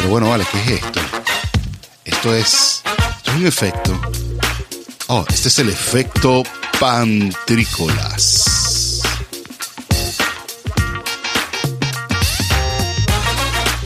[0.00, 1.00] Pero bueno, vale, ¿qué es esto?
[2.06, 4.00] Esto es, esto es un efecto.
[5.08, 6.42] Oh, este es el efecto
[6.80, 9.02] pantrícolas.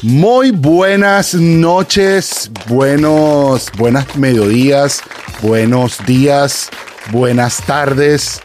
[0.03, 5.03] Muy buenas noches, buenos, buenas mediodías,
[5.43, 6.71] buenos días,
[7.11, 8.41] buenas tardes,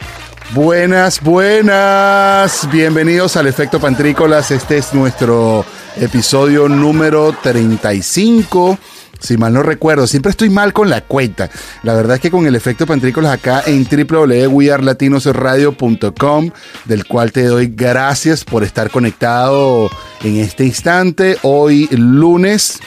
[0.54, 2.68] buenas, buenas.
[2.72, 4.50] Bienvenidos al Efecto Pantrícolas.
[4.50, 5.64] Este es nuestro
[6.00, 8.78] episodio número 35.
[9.20, 11.50] Si mal no recuerdo, siempre estoy mal con la cuenta.
[11.82, 16.50] La verdad es que con el efecto pantrícolas acá en www.wearlatinosradio.com,
[16.86, 19.90] del cual te doy gracias por estar conectado
[20.24, 21.36] en este instante.
[21.42, 22.80] Hoy lunes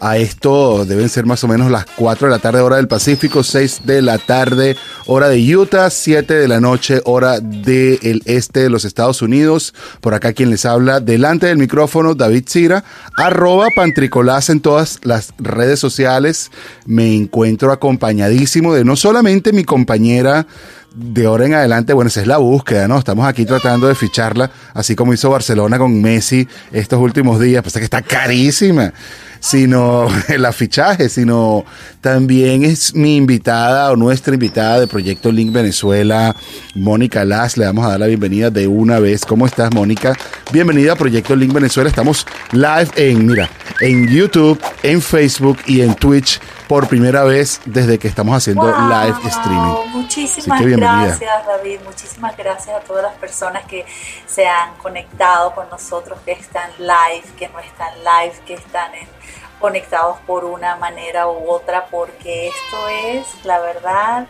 [0.00, 3.42] a esto deben ser más o menos las 4 de la tarde hora del Pacífico,
[3.42, 8.70] 6 de la tarde hora de Utah, 7 de la noche hora del este de
[8.70, 9.74] los Estados Unidos.
[10.00, 12.84] Por acá quien les habla delante del micrófono, David Cira,
[13.16, 16.50] arroba pantricolás en todas las redes sociales.
[16.86, 20.46] Me encuentro acompañadísimo de no solamente mi compañera
[20.94, 22.98] de ahora en adelante, bueno, esa es la búsqueda, ¿no?
[22.98, 27.78] Estamos aquí tratando de ficharla, así como hizo Barcelona con Messi estos últimos días, pasa
[27.78, 28.92] que está carísima
[29.40, 31.64] sino el afichaje, sino
[32.00, 36.34] también es mi invitada o nuestra invitada de Proyecto Link Venezuela,
[36.74, 37.56] Mónica Las.
[37.56, 39.24] Le vamos a dar la bienvenida de una vez.
[39.24, 40.16] ¿Cómo estás, Mónica?
[40.52, 41.90] Bienvenida a Proyecto Link Venezuela.
[41.90, 43.48] Estamos live en, mira,
[43.80, 49.16] en YouTube, en Facebook y en Twitch por primera vez desde que estamos haciendo live
[49.24, 49.88] streaming.
[49.88, 51.80] Muchísimas gracias, David.
[51.84, 53.86] Muchísimas gracias a todas las personas que
[54.26, 59.08] se han conectado con nosotros, que están live, que no están live, que están en
[59.58, 64.26] conectados por una manera u otra, porque esto es, la verdad,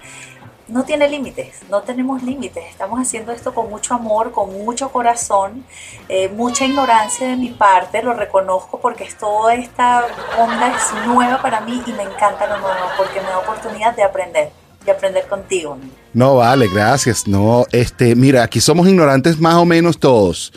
[0.68, 2.64] no tiene límites, no tenemos límites.
[2.70, 5.64] Estamos haciendo esto con mucho amor, con mucho corazón,
[6.08, 10.04] eh, mucha ignorancia de mi parte, lo reconozco porque toda esta
[10.38, 14.02] onda es nueva para mí y me encanta lo nuevo porque me da oportunidad de
[14.02, 14.50] aprender,
[14.84, 15.78] de aprender contigo.
[16.12, 17.26] No, vale, gracias.
[17.26, 20.52] No, este, mira, aquí somos ignorantes más o menos todos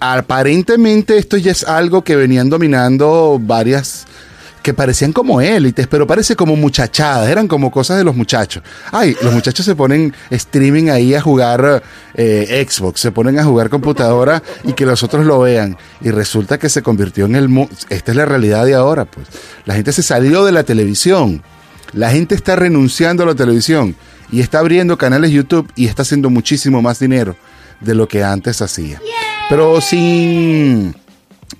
[0.00, 4.06] aparentemente esto ya es algo que venían dominando varias
[4.66, 8.64] que parecían como élites, pero parece como muchachadas, eran como cosas de los muchachos.
[8.90, 11.84] Ay, los muchachos se ponen streaming ahí a jugar
[12.14, 15.78] eh, Xbox, se ponen a jugar computadora y que los otros lo vean.
[16.00, 17.68] Y resulta que se convirtió en el...
[17.90, 19.28] Esta es la realidad de ahora, pues.
[19.66, 21.44] La gente se salió de la televisión.
[21.92, 23.94] La gente está renunciando a la televisión
[24.32, 27.36] y está abriendo canales YouTube y está haciendo muchísimo más dinero
[27.78, 29.00] de lo que antes hacía.
[29.48, 30.96] Pero sin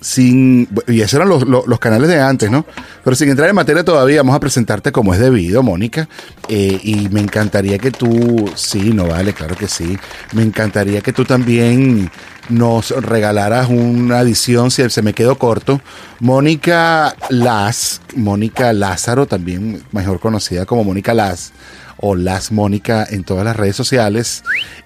[0.01, 2.67] sin, y esos eran los, canales de antes, ¿no?
[3.05, 6.09] Pero sin entrar en materia todavía, vamos a presentarte como es debido, Mónica.
[6.49, 9.99] Eh, y me encantaría que tú, sí, no vale, claro que sí.
[10.33, 12.11] Me encantaría que tú también
[12.49, 15.81] nos regalaras una edición, si se me quedó corto.
[16.21, 21.53] Mónica Las, Mónica Lázaro, también mejor conocida como Mónica Las,
[21.99, 24.43] o Las Mónica en todas las redes sociales,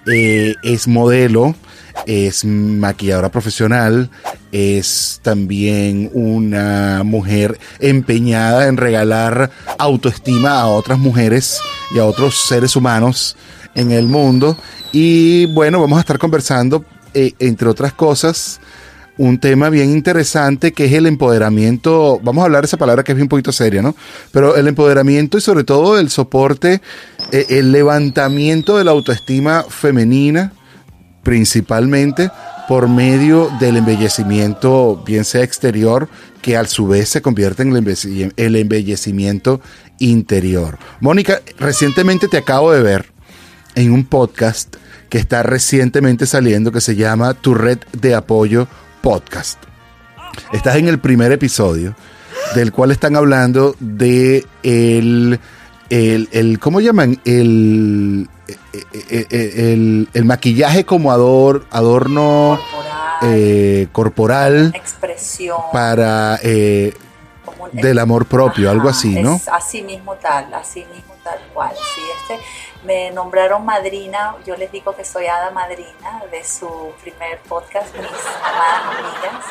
[0.06, 1.54] eh, es modelo
[2.06, 4.10] es maquilladora profesional,
[4.52, 11.60] es también una mujer empeñada en regalar autoestima a otras mujeres
[11.94, 13.36] y a otros seres humanos
[13.74, 14.56] en el mundo.
[14.92, 16.84] Y bueno, vamos a estar conversando,
[17.14, 18.60] eh, entre otras cosas,
[19.16, 22.18] un tema bien interesante que es el empoderamiento.
[22.22, 23.94] Vamos a hablar de esa palabra que es un poquito seria, ¿no?
[24.32, 26.80] Pero el empoderamiento y sobre todo el soporte,
[27.30, 30.52] eh, el levantamiento de la autoestima femenina
[31.22, 32.30] principalmente
[32.68, 36.08] por medio del embellecimiento, bien sea exterior,
[36.40, 39.60] que a su vez se convierte en el embellecimiento
[39.98, 40.78] interior.
[41.00, 43.06] Mónica, recientemente te acabo de ver
[43.74, 44.76] en un podcast
[45.08, 48.68] que está recientemente saliendo que se llama Tu Red de Apoyo
[49.02, 49.58] Podcast.
[50.52, 51.96] Estás en el primer episodio
[52.54, 55.38] del cual están hablando de el,
[55.90, 57.20] el, el ¿cómo llaman?
[57.24, 58.28] El,
[58.72, 62.58] eh, eh, el, maquillaje como adorno
[63.92, 66.38] corporal, eh, expresión para
[67.72, 69.40] del amor propio, algo así, ¿no?
[69.52, 71.72] así mismo tal, así mismo tal cual.
[71.94, 72.44] Sí, este
[72.84, 78.06] me nombraron madrina, yo les digo que soy hada madrina de su primer podcast, mis
[78.42, 79.44] amadas amigas,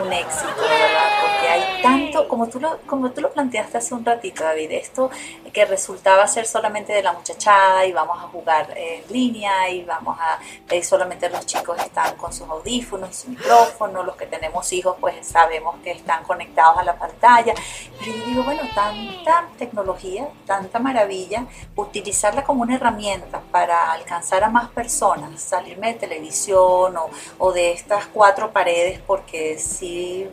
[0.00, 4.04] un éxito, verdad, porque hay tanto, como tú lo, como tú lo planteaste hace un
[4.04, 5.10] ratito, David, esto
[5.52, 10.16] que resultaba ser solamente de la muchachada y vamos a jugar en línea y vamos
[10.20, 10.38] a,
[10.82, 15.76] solamente los chicos están con sus audífonos, su micrófono, los que tenemos hijos pues sabemos
[15.82, 17.54] que están conectados a la pantalla,
[17.98, 24.50] pero yo digo, bueno, tanta tecnología, tanta maravilla, utilizarla como una herramienta para alcanzar a
[24.50, 30.28] más personas, salirme de televisión o, o de estas cuatro paredes, porque sí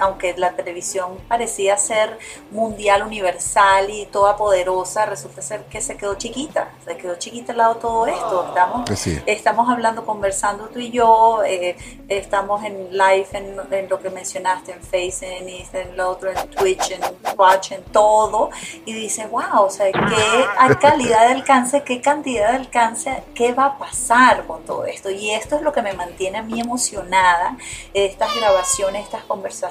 [0.00, 2.18] aunque la televisión parecía ser
[2.50, 7.58] mundial, universal y toda poderosa, resulta ser que se quedó chiquita, se quedó chiquita al
[7.58, 8.46] lado de todo esto.
[8.48, 11.76] Estamos, Pues estamos hablando, conversando tú y yo, eh,
[12.08, 16.90] estamos en live, en, lo que mencionaste, en Facebook, en, en lo otro, en Twitch,
[16.90, 17.00] en
[17.36, 18.50] Watch, en todo,
[18.84, 23.66] y dices, wow, o sea, qué calidad de alcance, qué cantidad de alcance, qué va
[23.66, 25.10] a pasar con todo esto.
[25.10, 27.56] Y esto es lo que me mantiene a mí emocionada,
[27.94, 29.68] estas grabaciones, estas conversaciones,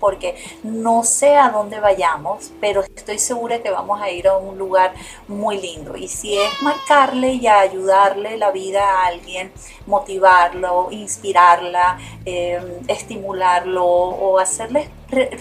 [0.00, 4.58] porque no sé a dónde vayamos, pero estoy segura que vamos a ir a un
[4.58, 4.94] lugar
[5.26, 5.96] muy lindo.
[5.96, 9.52] Y si es marcarle y ayudarle la vida a alguien,
[9.86, 14.90] motivarlo, inspirarla, eh, estimularlo o hacerle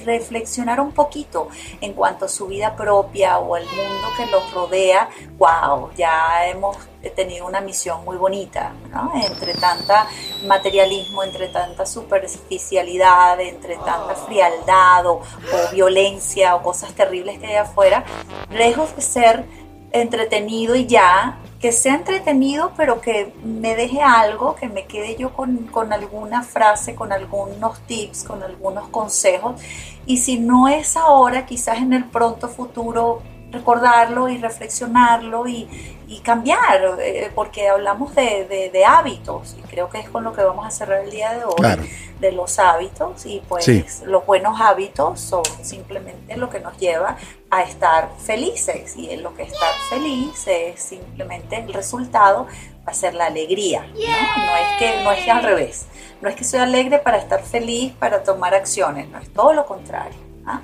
[0.06, 1.50] reflexionar un poquito
[1.82, 6.78] en cuanto a su vida propia o el mundo que los rodea, wow, ya hemos
[7.10, 9.12] tenido una misión muy bonita, ¿no?
[9.16, 10.08] Entre tanta
[10.46, 17.56] materialismo, entre tanta superficialidad, entre tanta frialdad o, o violencia o cosas terribles que hay
[17.56, 18.04] afuera,
[18.50, 19.46] lejos de ser
[19.92, 25.34] entretenido y ya, que sea entretenido, pero que me deje algo, que me quede yo
[25.34, 29.60] con, con, alguna frase, con algunos tips, con algunos consejos.
[30.06, 33.22] Y si no es ahora, quizás en el pronto futuro
[33.52, 35.68] recordarlo y reflexionarlo y,
[36.08, 40.42] y cambiar, eh, porque hablamos de, de, hábitos y creo que es con lo que
[40.42, 41.90] vamos a cerrar el día de hoy,
[42.20, 47.18] de los hábitos y pues los buenos hábitos son simplemente lo que nos lleva
[47.50, 52.48] a estar felices y en lo que estar feliz es simplemente el resultado
[52.88, 54.46] va a ser la alegría, ¿no?
[54.46, 55.88] no es que no es que al revés,
[56.22, 59.66] no es que soy alegre para estar feliz, para tomar acciones, no es todo lo
[59.66, 60.18] contrario.
[60.46, 60.62] ¿ah?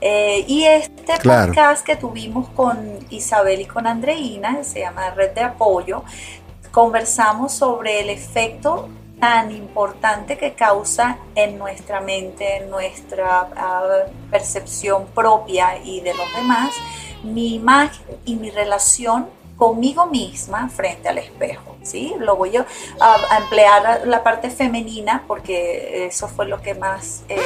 [0.00, 5.40] Eh, y este podcast que tuvimos con Isabel y con Andreina, se llama Red de
[5.42, 6.04] Apoyo,
[6.70, 8.88] conversamos sobre el efecto
[9.18, 16.34] tan importante que causa en nuestra mente, en nuestra ah, percepción propia y de los
[16.34, 16.74] demás,
[17.22, 21.75] mi imagen y mi relación conmigo misma frente al espejo.
[21.86, 22.14] ¿Sí?
[22.18, 22.66] Lo voy a,
[23.38, 27.38] emplear la parte femenina porque eso fue lo que más eh,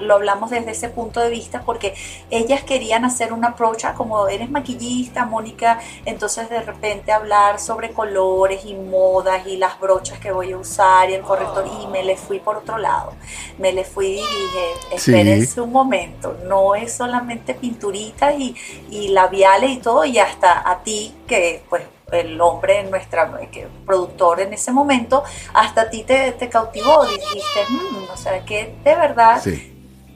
[0.00, 1.94] lo hablamos desde ese punto de vista porque
[2.30, 8.64] ellas querían hacer una approach como eres maquillista, Mónica, entonces de repente hablar sobre colores
[8.64, 12.16] y modas y las brochas que voy a usar y el corrector y me le
[12.16, 13.12] fui por otro lado.
[13.58, 18.54] Me le fui y dije, espérense un momento, no es solamente pinturitas y,
[18.90, 21.82] y labiales y todo y hasta a ti que pues
[22.12, 25.22] el hombre, nuestra que, productor en ese momento,
[25.54, 29.42] hasta a ti te, te cautivó, dijiste, mm, o sea, que de verdad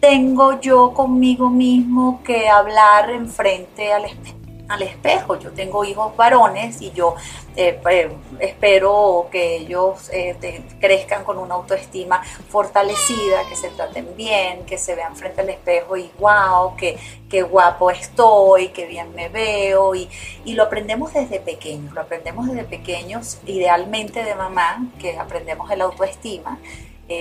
[0.00, 4.42] tengo yo conmigo mismo que hablar enfrente al espejo
[4.73, 5.39] al espejo.
[5.39, 7.15] Yo tengo hijos varones y yo
[7.57, 8.11] eh, eh,
[8.41, 14.95] espero que ellos eh, crezcan con una autoestima fortalecida, que se traten bien, que se
[14.95, 16.99] vean frente al espejo y wow, que,
[17.43, 20.09] guapo estoy, qué bien me veo y
[20.45, 26.59] lo aprendemos desde pequeños, lo aprendemos desde pequeños, idealmente de mamá, que aprendemos el autoestima.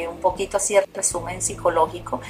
[0.10, 2.22] un poquito así el resumen psicológico,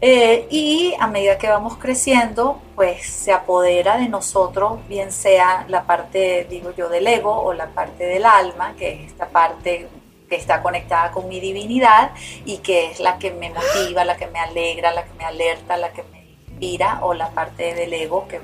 [0.00, 5.84] eh, y a medida que vamos creciendo, pues se apodera de nosotros, bien sea la
[5.84, 9.88] parte, digo yo, del ego o la parte del alma, que es esta parte
[10.28, 12.12] que está conectada con mi divinidad
[12.44, 15.76] y que es la que me motiva, la que me alegra, la que me alerta,
[15.76, 16.17] la que me
[17.02, 18.40] o la parte del ego, que,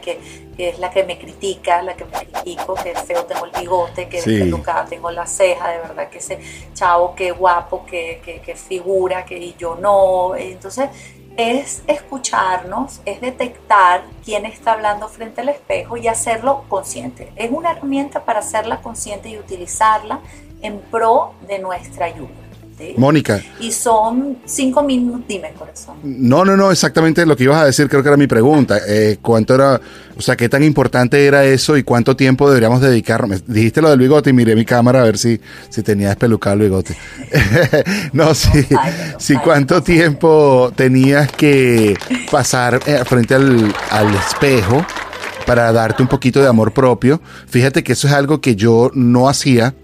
[0.00, 0.18] que,
[0.56, 4.08] que, es la que me critica, la que me critico, que feo tengo el bigote,
[4.08, 4.52] que sí.
[4.88, 6.38] tengo la ceja, de verdad que ese
[6.74, 10.34] chavo, qué guapo, que, que, figura, que yo no.
[10.36, 10.88] Entonces,
[11.36, 17.32] es escucharnos, es detectar quién está hablando frente al espejo y hacerlo consciente.
[17.36, 20.20] Es una herramienta para hacerla consciente y utilizarla
[20.62, 22.49] en pro de nuestra ayuda.
[22.96, 23.40] Mónica.
[23.60, 25.96] Y son cinco minutos, dime corazón.
[26.02, 28.78] No, no, no, exactamente lo que ibas a decir, creo que era mi pregunta.
[28.86, 29.80] Eh, ¿Cuánto era,
[30.16, 33.26] o sea, qué tan importante era eso y cuánto tiempo deberíamos dedicar?
[33.46, 36.62] dijiste lo del bigote y miré mi cámara a ver si, si tenía despelucado el
[36.62, 36.96] bigote.
[38.12, 38.66] no, sí,
[39.18, 41.96] sí, cuánto tiempo tenías que
[42.30, 44.84] pasar eh, frente al, al espejo
[45.46, 47.20] para darte un poquito de amor propio.
[47.48, 49.74] Fíjate que eso es algo que yo no hacía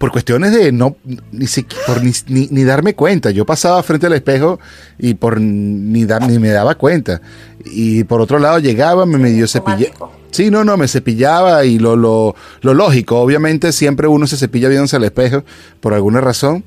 [0.00, 0.96] por cuestiones de no
[1.30, 1.44] ni,
[1.86, 3.32] por ni, darme cuenta.
[3.32, 4.58] Yo pasaba frente al espejo
[4.98, 7.20] y por ni, ni me daba cuenta.
[7.66, 10.08] Y por otro lado llegaba, me medio cepillaba.
[10.30, 14.70] Sí, no, no, me cepillaba y lo, lo, lo lógico, obviamente siempre uno se cepilla
[14.70, 15.44] viéndose al espejo
[15.80, 16.64] por alguna razón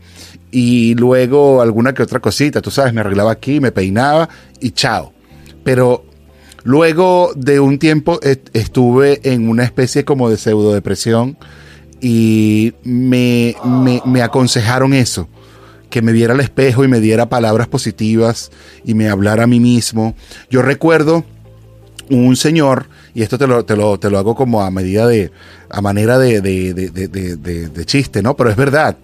[0.52, 5.12] y luego alguna que otra cosita, tú sabes, me arreglaba aquí, me peinaba y chao.
[5.64, 6.06] Pero
[6.64, 11.36] luego de un tiempo estuve en una especie como de pseudo depresión
[12.06, 13.56] y me,
[14.06, 15.30] me, aconsejaron eso,
[15.90, 18.52] que me viera al espejo y me diera palabras positivas
[18.84, 20.14] y me hablara a mí mismo.
[20.50, 21.24] Yo recuerdo
[22.10, 25.32] un señor, y esto te lo, te lo, te lo hago como a medida de,
[25.70, 27.38] a manera de, de, de,
[27.70, 28.36] de chiste, ¿no?
[28.36, 28.98] Pero es verdad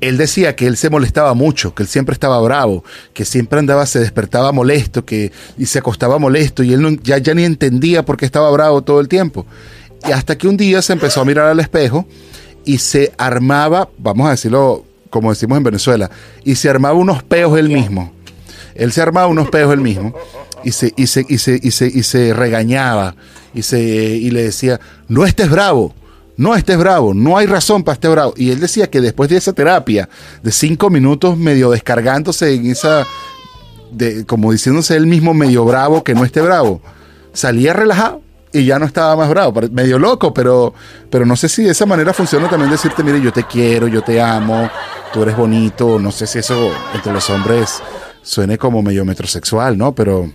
[0.00, 2.84] él decía que él se molestaba mucho, que él siempre estaba bravo,
[3.14, 7.18] que siempre andaba, se despertaba molesto, que y se acostaba molesto y él no, ya,
[7.18, 9.46] ya ni entendía por qué estaba bravo todo el tiempo.
[10.08, 12.06] Y hasta que un día se empezó a mirar al espejo
[12.64, 16.10] y se armaba, vamos a decirlo como decimos en Venezuela,
[16.44, 18.12] y se armaba unos peos él mismo.
[18.74, 20.14] Él se armaba unos peos él mismo
[20.64, 23.16] y se, y se, y se, y se, y se regañaba
[23.52, 25.94] y, se, y le decía, no estés bravo,
[26.36, 28.34] no estés bravo, no hay razón para estar bravo.
[28.36, 30.08] Y él decía que después de esa terapia,
[30.42, 33.06] de cinco minutos medio descargándose en esa,
[33.90, 36.80] de, como diciéndose él mismo medio bravo, que no esté bravo,
[37.32, 40.74] salía relajado y ya no estaba más bravo, medio loco, pero,
[41.08, 44.02] pero no sé si de esa manera funciona también decirte, mire, yo te quiero, yo
[44.02, 44.68] te amo,
[45.12, 47.82] tú eres bonito, no sé si eso entre los hombres
[48.22, 49.94] suene como medio metrosexual, ¿no?
[49.94, 50.30] Pero,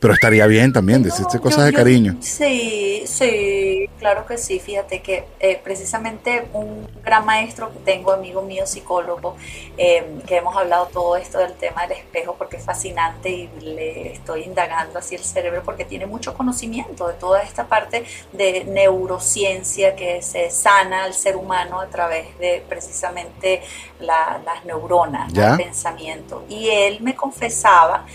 [0.00, 2.16] pero estaría bien también decirte cosas de cariño.
[2.20, 4.60] Sí, sí, claro que sí.
[4.60, 9.36] Fíjate que eh, precisamente un gran maestro que tengo, amigo mío, psicólogo,
[9.76, 14.12] em, que hemos hablado todo esto del tema del espejo porque es fascinante y le
[14.12, 19.94] estoy indagando así el cerebro porque tiene mucho conocimiento de toda esta parte de neurociencia
[19.96, 23.62] que se sana al ser humano a través de precisamente
[24.00, 26.44] las neuronas, el pensamiento.
[26.48, 28.06] Y él me confesaba,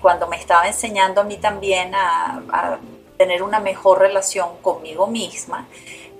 [0.00, 2.78] cuando me estaba enseñando a mí también a
[3.18, 5.66] tener una mejor relación conmigo misma,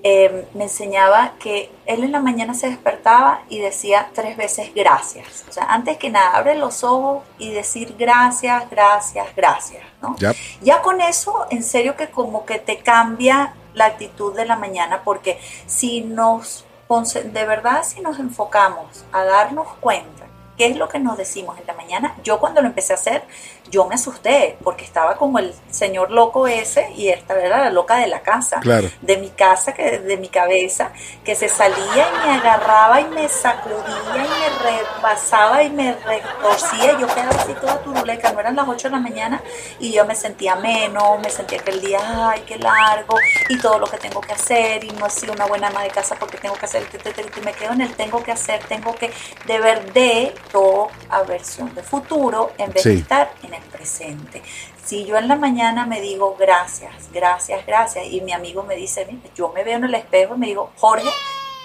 [0.03, 5.45] em, me enseñaba que él en la mañana se despertaba y decía tres veces gracias.
[5.49, 9.83] O sea, antes que nada, abre los ojos y decir gracias, gracias, gracias.
[10.03, 10.15] ¿no?
[10.61, 15.03] Ya con eso, en serio que como que te cambia la actitud de la mañana,
[15.05, 20.18] porque si nos, de verdad, si nos enfocamos a darnos cuenta
[20.59, 23.23] qué es lo que nos decimos en la mañana, yo cuando lo empecé a hacer,
[23.71, 27.97] yo me asusté porque estaba como el señor loco ese y esta era la loca
[27.97, 28.61] de la casa,
[29.01, 30.93] de mi casa, que de mi cabeza,
[31.25, 33.77] que se salía y me agarraba y me sacudía
[34.15, 36.99] y me repasaba y me retorcía.
[36.99, 39.43] Yo quedaba así toda turuleca, no eran las 8 de la mañana
[39.79, 42.01] y yo me sentía menos, me sentía que el día,
[42.31, 43.17] ay, qué largo
[43.49, 45.91] y todo lo que tengo que hacer y no he sido una buena ama de
[45.91, 49.13] casa porque tengo que hacer, y me quedo en el tengo que hacer, tengo que
[49.47, 54.43] deber de todo a versión de futuro en vez de estar en el presente.
[54.85, 59.07] Si yo en la mañana me digo gracias, gracias, gracias, y mi amigo me dice,
[59.35, 61.09] yo me veo en el espejo y me digo, Jorge,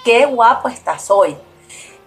[0.04, 1.36] qué guapo estás hoy.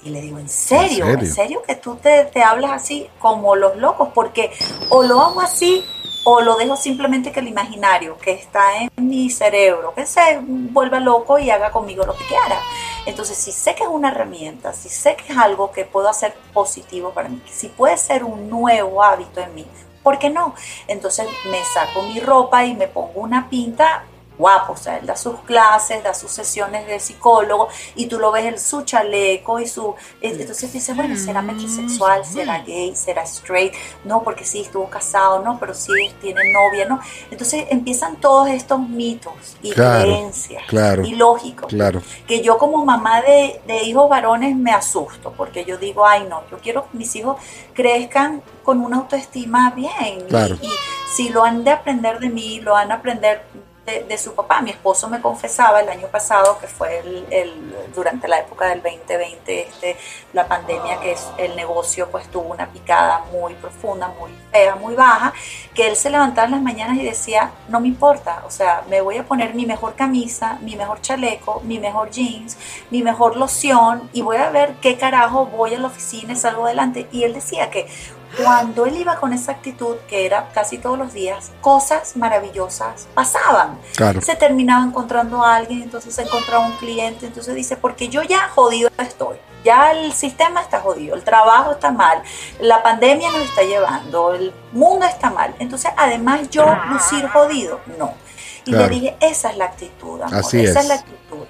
[0.03, 1.07] Y le digo, ¿en serio?
[1.09, 4.11] ¿En serio, que tú te, te hablas así como los locos?
[4.15, 4.53] Porque
[4.91, 5.85] o lo hago así
[6.29, 10.99] o lo dejo simplemente que el imaginario que está en mi cerebro, que se vuelva
[10.99, 12.61] loco y haga conmigo lo que quiera.
[13.07, 16.35] Entonces, si sé que es una herramienta, si sé que es algo que puedo hacer
[16.53, 19.67] positivo para mí, si puede ser un nuevo hábito en mí,
[20.03, 20.55] ¿por qué no?
[20.89, 24.05] Entonces me saco mi ropa y me pongo una pinta
[24.39, 28.33] guapo, o sea, él da sus clases, da sus sesiones de psicólogo y tú lo
[28.33, 29.95] ves en su chaleco y su...
[30.21, 32.25] Entonces dices, bueno, ¿será metrosexual?
[32.25, 32.95] ¿Será gay?
[32.95, 33.75] ¿Será straight?
[34.05, 37.01] No, porque sí, estuvo casado, no, pero sí tiene novia, ¿no?
[37.31, 40.63] Entonces empiezan todos estos mitos y creencias
[41.05, 42.03] y lógicos claro.
[42.27, 46.59] que yo como mamá de, hijos varones me asusto porque yo digo, ay no, yo
[46.59, 47.37] quiero que mis hijos
[47.75, 50.71] crezcan con una autoestima bien y, y
[51.15, 53.43] si lo han de aprender de mí, lo han de aprender
[53.87, 54.61] de, su papá.
[54.61, 59.69] Mi esposo me confesaba el año pasado, que fue el, durante la época del 2020,
[59.69, 59.97] este,
[60.33, 64.95] la pandemia, que es el negocio, pues tuvo una picada muy profunda, muy fea, muy
[64.95, 65.33] baja,
[65.73, 69.01] que él se levantaba en las mañanas y decía, no me importa, o sea, me
[69.01, 72.59] voy a poner mi mejor camisa, mi mejor chaleco, mi mejor jeans,
[72.91, 76.67] mi mejor loción y voy a ver qué carajo voy a la oficina y salgo
[76.67, 77.07] adelante.
[77.13, 77.87] Y él decía que
[78.43, 83.79] cuando él iba con esa actitud, que era casi todos los días, cosas maravillosas pasaban.
[84.21, 88.49] Se terminaba encontrando a alguien, entonces se encontraba un cliente, entonces dice, porque yo ya
[88.55, 92.23] jodido estoy, ya el sistema está jodido, el trabajo está mal,
[92.61, 95.55] la pandemia nos está llevando, el mundo está mal.
[95.59, 98.15] Entonces, además yo lucir jodido, no.
[98.65, 101.46] Y le dije, esa es la actitud, amor, esa es la actitud.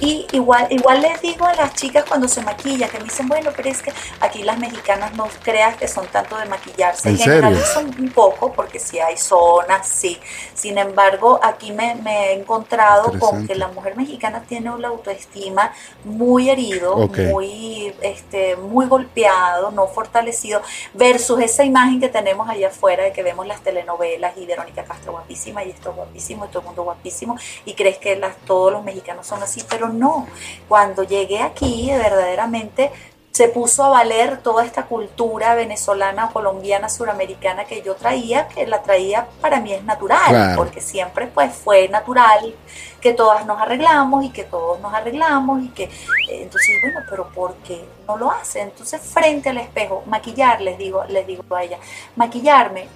[0.00, 3.50] Y igual, igual les digo a las chicas cuando se maquillan, que me dicen, bueno,
[3.54, 7.10] pero es que aquí las mexicanas no creas que son tanto de maquillarse.
[7.10, 10.18] ¿En Generalizan un poco, porque si hay zonas, sí.
[10.54, 15.72] Sin embargo, aquí me, he encontrado con que la mujer mexicana tiene una autoestima
[16.04, 20.62] muy herido, muy, este, muy golpeado, no fortalecido,
[20.94, 25.12] versus esa imagen que tenemos allá afuera de que vemos las telenovelas y Verónica Castro
[25.12, 28.82] guapísima y esto guapísimo y todo el mundo guapísimo y crees que las, todos los
[28.82, 30.26] mexicanos son así, pero no.
[30.68, 32.90] Cuando llegué aquí, verdaderamente
[33.32, 38.82] se puso a valer toda esta cultura venezolana colombiana, suramericana que yo traía, que la
[38.82, 42.54] traía para mí es natural, porque siempre pues fue natural
[43.00, 47.28] que todas nos arreglamos y que todos nos arreglamos y que eh, entonces bueno, pero
[47.28, 48.60] ¿por qué no lo hace?
[48.60, 51.78] Entonces frente al espejo, maquillar, les digo, les digo a ella,
[52.16, 52.88] maquillarme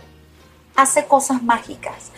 [0.77, 2.11] hace cosas mágicas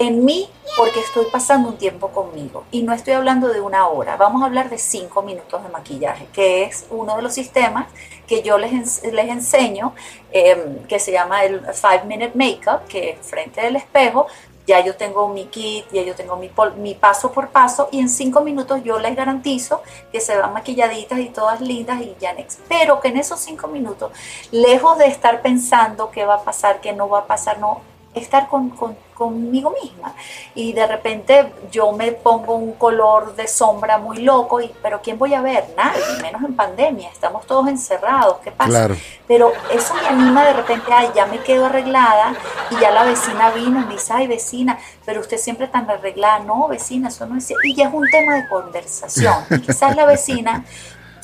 [0.00, 4.16] en mí porque estoy pasando un tiempo conmigo y no estoy hablando de una hora,
[4.16, 7.86] vamos a hablar de cinco minutos de maquillaje, que es uno de los sistemas
[8.26, 9.92] que yo les, les enseño,
[10.32, 14.26] em, que se llama el Five Minute Makeup, que frente del espejo
[14.66, 18.08] ya yo tengo mi kit, ya yo tengo mi, mi paso por paso y en
[18.08, 22.60] cinco minutos yo les garantizo que se van maquilladitas y todas lindas y ya next.
[22.68, 24.12] Pero que en esos cinco minutos,
[24.50, 27.80] lejos de estar pensando qué va a pasar, qué no va a pasar, no,
[28.14, 28.70] estar con,
[29.14, 30.14] conmigo misma.
[30.54, 35.18] Y de repente yo me pongo un color de sombra muy loco, y, pero ¿quién
[35.18, 35.64] voy a ver?
[35.76, 38.88] Nadie, menos en pandemia, estamos todos encerrados, ¿qué pasa?
[39.28, 42.34] Pero eso me anima de repente, ay, ya me quedo arreglada
[42.70, 46.40] y ya la vecina vino y me dice, ay, vecina, pero usted siempre tan arreglada,
[46.40, 47.52] no, vecina, eso no es...
[47.62, 49.34] Y ya es un tema de conversación.
[49.50, 50.64] Y quizás la vecina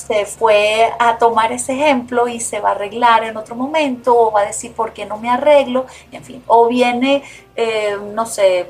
[0.06, 4.32] se fue a tomar ese ejemplo y se va a arreglar en otro momento o
[4.32, 7.22] va a decir por qué no me arreglo, en fin, o viene,
[7.56, 8.66] eh, no sé,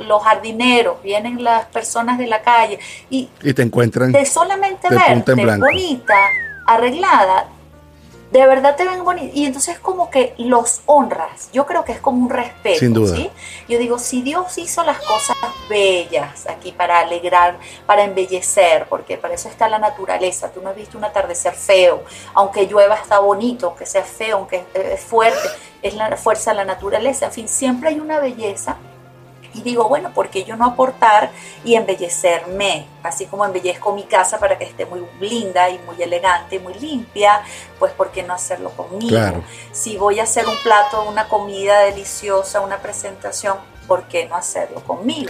[0.00, 6.18] los jardineros, vienen las personas de la calle y, te encuentran de solamente verte bonita,
[6.66, 7.48] arreglada,
[8.34, 9.36] de verdad te ven bonitos.
[9.36, 11.50] Y entonces como que los honras.
[11.52, 12.80] Yo creo que es como un respeto.
[12.80, 13.14] Sin duda.
[13.14, 13.30] ¿sí?
[13.68, 15.36] Yo digo, si Dios hizo las cosas
[15.68, 20.50] bellas aquí para alegrar, para embellecer, porque para eso está la naturaleza.
[20.50, 22.02] Tú no has visto un atardecer feo.
[22.34, 25.48] Aunque llueva está bonito, aunque sea feo, aunque es fuerte.
[25.80, 27.26] Es la fuerza de la naturaleza.
[27.26, 28.78] En fin, siempre hay una belleza
[29.54, 31.30] y digo, bueno, ¿por qué yo no aportar
[31.64, 32.86] y embellecerme?
[33.02, 36.74] Así como embellezco mi casa para que esté muy linda y muy elegante y muy
[36.74, 37.42] limpia,
[37.78, 39.18] pues ¿por qué no hacerlo conmigo?
[39.72, 44.80] Si voy a hacer un plato, una comida deliciosa, una presentación, ¿por qué no hacerlo
[44.80, 45.26] conmigo?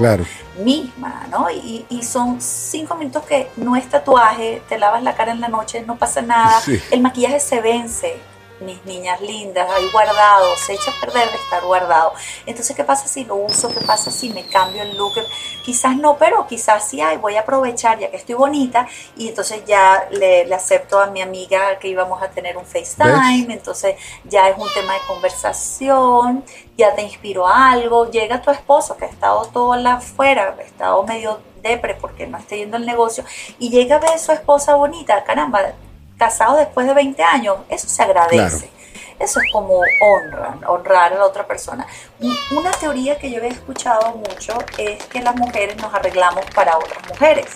[0.59, 1.51] Misma, ¿no?
[1.51, 5.49] Y, y, son cinco minutos que no es tatuaje, te lavas la cara en la
[5.49, 8.17] noche, no pasa nada, el maquillaje se vence,
[8.65, 12.13] mis niñas lindas, ahí guardado, se echa a perder de estar guardado.
[12.47, 13.69] Entonces, ¿qué pasa si lo uso?
[13.69, 15.15] ¿Qué pasa si me cambio el look?
[15.65, 19.65] Quizás no, pero quizás sí, ay, voy a aprovechar ya que estoy bonita y entonces
[19.67, 24.57] ya le, acepto a mi amiga que íbamos a tener un FaceTime, entonces ya es
[24.57, 26.45] un tema de conversación,
[26.77, 31.41] ya te inspiró algo, llega tu esposo que ha estado todo afuera, ha estado medio
[31.63, 33.25] depre porque no está yendo el negocio
[33.59, 35.73] y llega a ver a su esposa bonita, caramba,
[36.19, 38.71] casado después de 20 años, eso se agradece.
[39.19, 41.87] Eso es como honrar, honrar a la otra persona.
[42.51, 47.09] Una teoría que yo he escuchado mucho es que las mujeres nos arreglamos para otras
[47.09, 47.47] mujeres.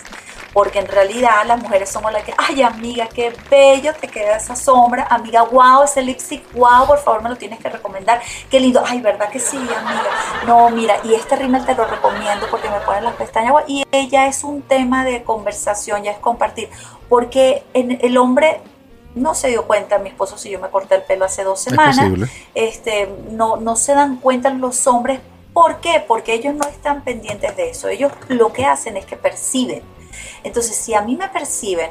[0.53, 4.57] Porque en realidad las mujeres somos las que, ay amiga, qué bello te queda esa
[4.57, 8.83] sombra, amiga, wow, ese lipstick, wow, por favor me lo tienes que recomendar, qué lindo,
[8.85, 10.11] ay, ¿verdad que sí, amiga?
[10.47, 14.27] No, mira, y este rímel te lo recomiendo porque me ponen las pestañas, y ella
[14.27, 16.71] es un tema de conversación, ya es compartir
[17.09, 18.61] porque en el hombre
[19.15, 21.99] no se dio cuenta, mi esposo si yo me corté el pelo hace dos semanas,
[22.55, 25.21] este, no, no se dan cuenta los hombres,
[25.53, 26.05] ¿por qué?
[26.07, 29.83] Porque ellos no están pendientes de eso, ellos lo que hacen es que perciben.
[30.43, 31.91] Entonces, si a mí me perciben,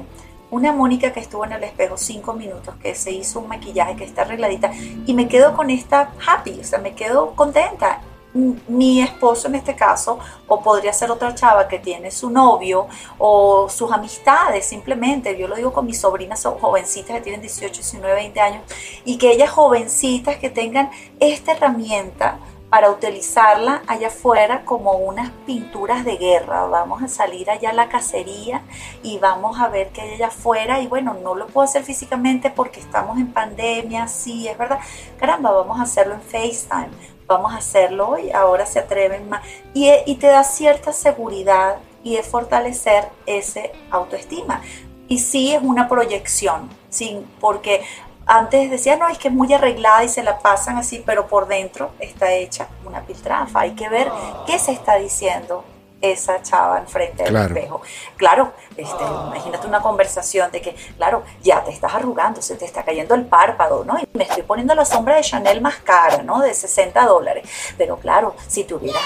[0.49, 4.05] una Mónica que estuvo en el espejo cinco minutos, que se hizo un maquillaje, que
[4.05, 4.71] está arregladita,
[5.05, 8.01] y me quedo con esta happy, o sea, me quedo contenta.
[8.33, 12.87] Mi esposo en este caso, o podría ser otra chava que tiene su novio
[13.17, 18.13] o sus amistades simplemente, yo lo digo con mis sobrinas jovencitas que tienen 18, 19,
[18.13, 18.63] 20 años,
[19.05, 22.37] y que ellas jovencitas que tengan esta herramienta
[22.69, 26.65] para utilizarla allá afuera como unas pinturas de guerra.
[26.65, 28.61] Vamos a salir allá a la cacería
[29.03, 30.81] y vamos a ver qué hay allá afuera.
[30.81, 34.79] Y bueno, no lo puedo hacer físicamente porque estamos en pandemia, sí, es verdad.
[35.17, 39.41] Caramba, vamos a hacerlo en FaceTime vamos a hacerlo hoy, ahora se atreven más.
[39.73, 44.61] Y, y te da cierta seguridad y es fortalecer ese autoestima.
[45.09, 47.25] Y sí es una proyección, ¿sí?
[47.39, 47.83] porque
[48.27, 51.47] antes decía, no, es que es muy arreglada y se la pasan así, pero por
[51.47, 53.61] dentro está hecha una piltrafa.
[53.61, 54.11] Hay que ver
[54.45, 55.63] qué se está diciendo
[56.01, 57.81] esa chava enfrente del espejo.
[58.15, 62.83] Claro, este, imagínate una conversación de que, claro, ya te estás arrugando, se te está
[62.83, 63.97] cayendo el párpado, ¿no?
[63.97, 66.39] Y me estoy poniendo la sombra de Chanel más cara, ¿no?
[66.39, 67.49] De 60 dólares.
[67.77, 69.01] Pero claro, si tuvieras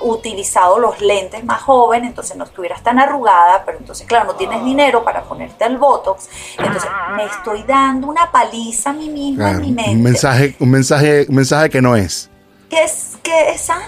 [0.00, 4.64] utilizado los lentes más joven, entonces no estuvieras tan arrugada, pero entonces, claro, no tienes
[4.64, 6.28] dinero para ponerte el Botox.
[6.58, 9.92] Entonces, me estoy dando una paliza a mí misma en mi mente.
[9.92, 12.30] Un mensaje, un mensaje, un mensaje que no es.
[12.68, 13.80] Que es que esa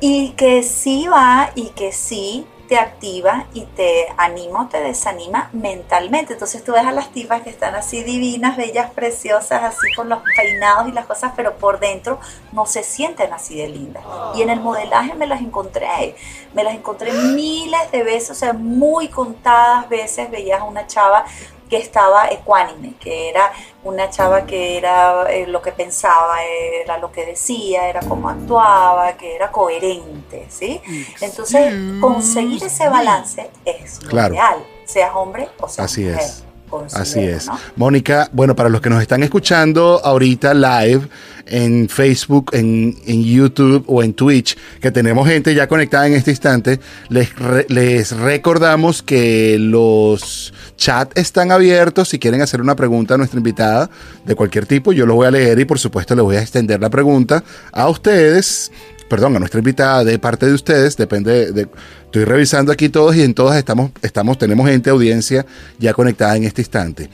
[0.00, 5.50] y que sí va y que sí te activa y te anima o te desanima
[5.52, 6.34] mentalmente.
[6.34, 10.20] Entonces tú ves a las tipas que están así divinas, bellas, preciosas, así con los
[10.36, 12.18] peinados y las cosas, pero por dentro
[12.52, 14.04] no se sienten así de lindas.
[14.34, 16.16] Y en el modelaje me las encontré,
[16.54, 21.24] me las encontré miles de veces, o sea, muy contadas veces veías a una chava
[21.68, 23.52] que estaba ecuánime, que era
[23.84, 29.16] una chava que era eh, lo que pensaba, era lo que decía, era cómo actuaba,
[29.16, 30.80] que era coherente, ¿sí?
[31.20, 34.34] Entonces, conseguir ese balance es claro.
[34.34, 36.20] real, seas hombre o seas Así mujer.
[36.20, 36.45] es.
[36.92, 37.48] Así es.
[37.76, 41.08] Mónica, bueno, para los que nos están escuchando ahorita live
[41.46, 46.32] en Facebook, en, en, YouTube o en Twitch, que tenemos gente ya conectada en este
[46.32, 47.28] instante, les,
[47.68, 52.08] les recordamos que los chats están abiertos.
[52.08, 53.88] Si quieren hacer una pregunta a nuestra invitada
[54.24, 56.80] de cualquier tipo, yo lo voy a leer y por supuesto les voy a extender
[56.80, 58.72] la pregunta a ustedes
[59.08, 61.68] perdón, a nuestra invitada de parte de ustedes, depende de,
[62.04, 65.46] estoy revisando aquí todos y en todas estamos, estamos, tenemos gente, audiencia
[65.78, 67.10] ya conectada en este instante.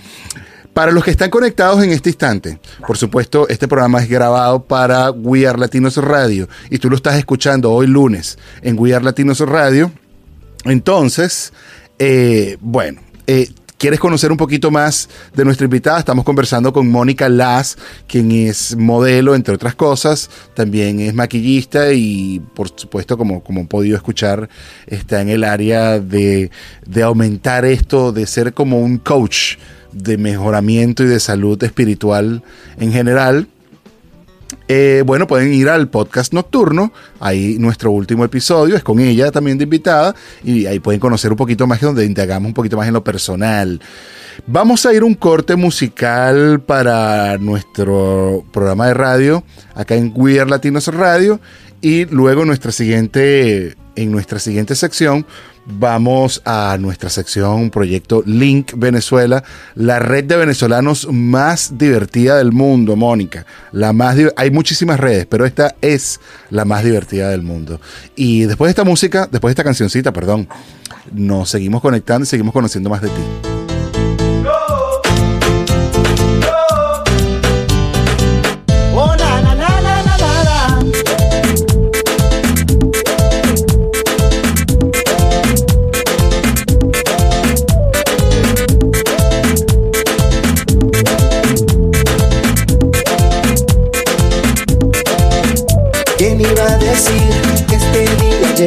[0.72, 5.10] Para los que están conectados en este instante, por supuesto, este programa es grabado para
[5.10, 9.40] We Are Latinos Radio y tú lo estás escuchando hoy lunes en We Are Latinos
[9.40, 9.92] Radio.
[10.64, 11.52] Entonces,
[11.98, 13.48] eh, bueno, eh,
[13.82, 15.98] ¿Quieres conocer un poquito más de nuestra invitada?
[15.98, 20.30] Estamos conversando con Mónica Las, quien es modelo, entre otras cosas.
[20.54, 24.48] También es maquillista y, por supuesto, como, como podido escuchar,
[24.86, 26.52] está en el área de,
[26.86, 29.56] de aumentar esto, de ser como un coach
[29.90, 32.44] de mejoramiento y de salud espiritual
[32.78, 33.48] en general.
[34.68, 39.58] Eh, bueno, pueden ir al podcast nocturno, ahí nuestro último episodio es con ella también
[39.58, 42.94] de invitada y ahí pueden conocer un poquito más, donde indagamos un poquito más en
[42.94, 43.80] lo personal.
[44.46, 50.88] Vamos a ir un corte musical para nuestro programa de radio, acá en We Latinos
[50.88, 51.38] Radio,
[51.82, 55.26] y luego nuestra siguiente, en nuestra siguiente sección
[55.66, 62.96] vamos a nuestra sección, proyecto Link Venezuela, la red de venezolanos más divertida del mundo,
[62.96, 63.46] Mónica.
[63.72, 67.80] La más hay muchísimas redes, pero esta es la más divertida del mundo.
[68.16, 70.48] Y después de esta música, después de esta cancioncita, perdón,
[71.12, 73.61] nos seguimos conectando y seguimos conociendo más de ti.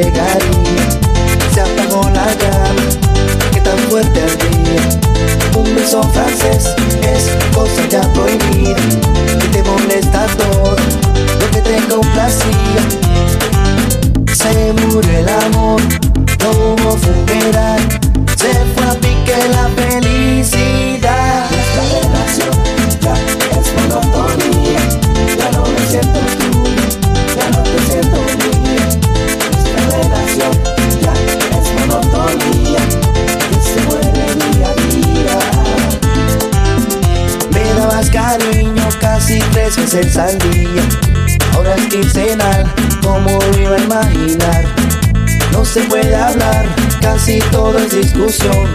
[0.00, 0.88] llegaría.
[1.52, 2.84] Se apagó la llama,
[3.52, 4.82] que tan fuerte ardía.
[5.56, 8.76] Un beso francés es cosa ya prohibida.
[9.40, 10.76] Que te molesta todo
[11.40, 12.82] lo que te complacía.
[14.32, 15.80] Se murió el amor,
[16.40, 17.95] no hubo funeral
[41.54, 42.70] Ahora es quincenal,
[43.02, 44.64] como iba a imaginar.
[45.52, 46.66] No se puede hablar,
[47.00, 48.68] casi todo es discusión.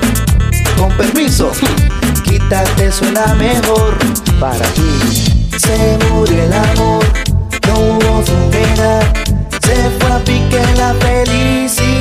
[0.76, 1.52] Con permiso,
[2.24, 4.00] quítate, suena mejor
[4.40, 5.52] para ti.
[5.58, 7.06] Se murió el amor,
[7.68, 9.02] no hubo fumera,
[9.62, 12.01] se fue a pique la felicidad.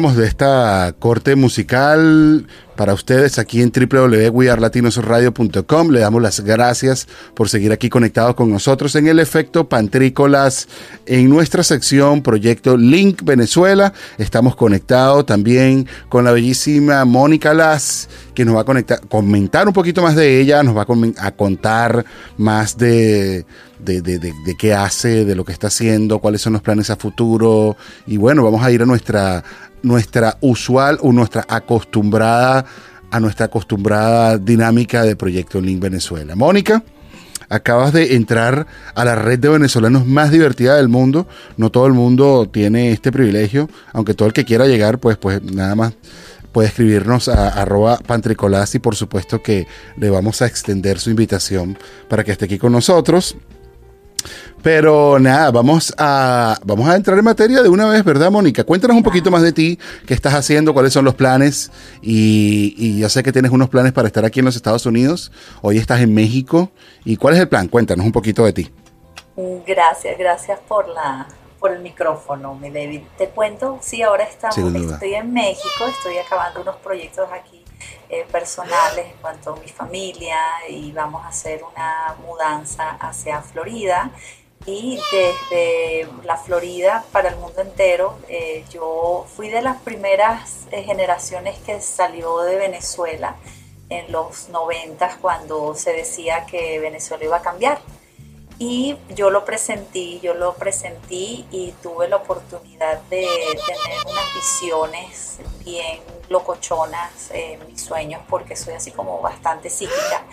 [0.00, 7.70] de esta corte musical para ustedes aquí en www.wearlatinosradio.com, le damos las gracias por seguir
[7.70, 10.68] aquí conectados con nosotros en el efecto Pantrícolas
[11.04, 13.92] en nuestra sección Proyecto Link Venezuela.
[14.16, 19.74] Estamos conectados también con la bellísima Mónica Las, que nos va a conectar, comentar un
[19.74, 22.06] poquito más de ella, nos va a, a contar
[22.38, 23.44] más de,
[23.84, 26.96] de, de- de- qué hace, de lo que está haciendo, cuáles son los planes a
[26.96, 27.76] futuro.
[28.06, 29.42] Y bueno, vamos a ir a nuestra,
[29.82, 32.64] nuestra usual o nuestra acostumbrada,
[33.10, 36.36] a nuestra acostumbrada dinámica de Proyecto Link Venezuela.
[36.36, 36.82] Mónica.
[37.52, 41.26] Acabas de entrar a la red de venezolanos más divertida del mundo.
[41.56, 45.42] No todo el mundo tiene este privilegio, aunque todo el que quiera llegar, pues, pues
[45.42, 45.94] nada más
[46.52, 49.66] puede escribirnos a arroba pantricolás y por supuesto que
[49.96, 51.76] le vamos a extender su invitación
[52.08, 53.36] para que esté aquí con nosotros.
[54.62, 58.64] Pero nada, vamos a, vamos a entrar en materia de una vez, ¿verdad, Mónica?
[58.64, 61.70] Cuéntanos un poquito más de ti, qué estás haciendo, cuáles son los planes.
[62.02, 65.32] Y, y yo sé que tienes unos planes para estar aquí en los Estados Unidos.
[65.62, 66.70] Hoy estás en México.
[67.04, 67.68] ¿Y cuál es el plan?
[67.68, 68.70] Cuéntanos un poquito de ti.
[69.66, 71.26] Gracias, gracias por la
[71.58, 73.02] por el micrófono, mi David.
[73.18, 77.59] Te cuento, sí, ahora estamos, estoy en México, estoy acabando unos proyectos aquí
[78.10, 80.36] eh, personales en cuanto a mi familia
[80.68, 84.10] y vamos a hacer una mudanza hacia Florida.
[84.66, 90.82] Y desde la Florida para el mundo entero, eh, yo fui de las primeras eh,
[90.82, 93.36] generaciones que salió de Venezuela
[93.88, 97.80] en los 90 cuando se decía que Venezuela iba a cambiar.
[98.62, 103.26] Y yo lo presentí, yo lo presentí y tuve la oportunidad de
[103.66, 110.26] tener unas visiones bien locochonas en mis sueños porque soy así como bastante psíquica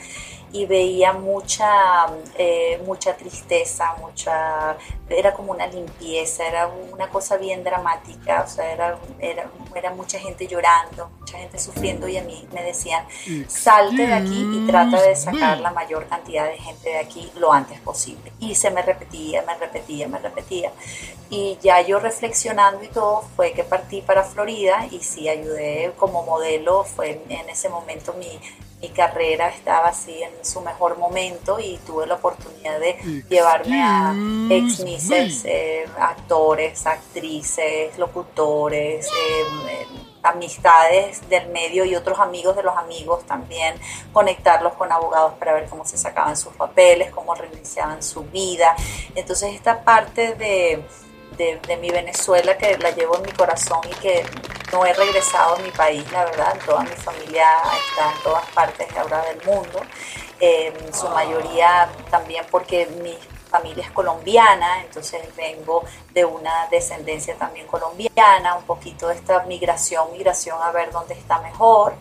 [0.51, 2.05] y veía mucha,
[2.37, 4.77] eh, mucha tristeza, mucha,
[5.09, 10.19] era como una limpieza, era una cosa bien dramática, o sea, era, era, era mucha
[10.19, 13.05] gente llorando, mucha gente sufriendo y a mí me decían,
[13.47, 17.51] salte de aquí y trata de sacar la mayor cantidad de gente de aquí lo
[17.51, 18.31] antes posible.
[18.39, 20.71] Y se me repetía, me repetía, me repetía.
[21.29, 26.23] Y ya yo reflexionando y todo, fue que partí para Florida y sí ayudé como
[26.23, 28.39] modelo, fue en ese momento mi
[28.81, 34.13] mi carrera estaba así en su mejor momento y tuve la oportunidad de llevarme a
[34.49, 39.87] ex misses, eh, actores, actrices, locutores, eh, eh,
[40.21, 43.75] amistades del medio y otros amigos de los amigos también,
[44.13, 48.75] conectarlos con abogados para ver cómo se sacaban sus papeles, cómo reiniciaban su vida.
[49.15, 50.83] Entonces esta parte de,
[51.37, 54.25] de, de mi Venezuela que la llevo en mi corazón y que
[54.71, 57.45] no he regresado a mi país, la verdad, toda mi familia
[57.89, 59.81] está en todas partes ahora del mundo,
[60.39, 63.17] eh, su mayoría también porque mi
[63.49, 70.11] familia es colombiana, entonces vengo de una descendencia también colombiana, un poquito de esta migración,
[70.11, 71.95] migración a ver dónde está mejor,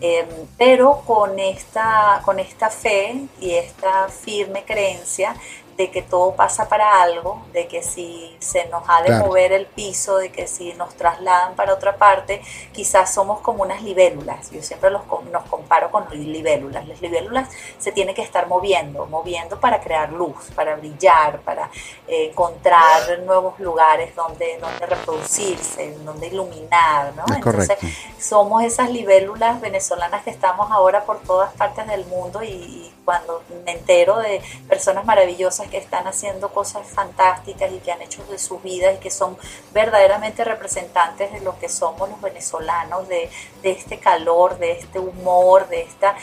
[0.00, 5.34] eh, pero con esta, con esta fe y esta firme creencia
[5.76, 9.26] de que todo pasa para algo, de que si se nos ha de Claro.
[9.26, 12.40] mover el piso, de que si nos trasladan para otra parte,
[12.72, 14.50] quizás somos como unas libélulas.
[14.50, 16.86] Yo siempre los, nos comparo con libélulas.
[16.88, 21.70] Las libélulas se tienen que estar moviendo, moviendo para crear luz, para brillar, para
[22.08, 27.24] eh, encontrar nuevos lugares donde, donde reproducirse, donde iluminar, ¿no?
[27.34, 27.86] Es correcto.
[28.18, 33.42] somos esas libélulas venezolanas que estamos ahora por todas partes del mundo y, y cuando
[33.64, 38.38] me entero de personas maravillosas que están haciendo cosas fantásticas y que han hecho de
[38.38, 39.38] sus vidas y que son
[39.72, 43.30] verdaderamente representantes de lo que somos los venezolanos, de,
[43.62, 46.14] de este calor, de este humor, de esta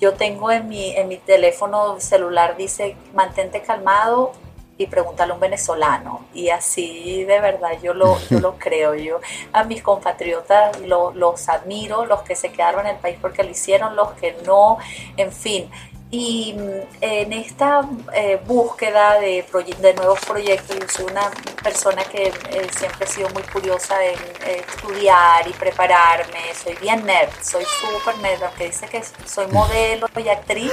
[0.00, 4.32] yo tengo en mi, en mi teléfono celular, dice, mantente calmado
[4.78, 6.24] y pregúntale a un venezolano.
[6.32, 8.94] Y así de verdad yo lo, yo lo creo.
[8.94, 9.20] Yo
[9.52, 13.96] a mis compatriotas los admiro, los que se quedaron en el país porque lo hicieron,
[13.96, 14.78] los que no,
[15.16, 15.68] en fin.
[16.10, 19.44] Y mm, en esta eh, búsqueda de,
[19.78, 21.30] de, nuevos proyectos, yo soy una
[21.62, 27.04] persona que eh, siempre he sido muy curiosa en eh, estudiar y prepararme, soy bien
[27.04, 30.72] nerd, soy súper nerd, aunque dice que soy modelo y actriz,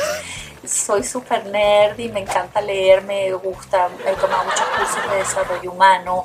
[0.65, 5.71] soy súper nerd y me encanta leer, me gusta, he tomado muchos cursos de desarrollo
[5.71, 6.24] humano,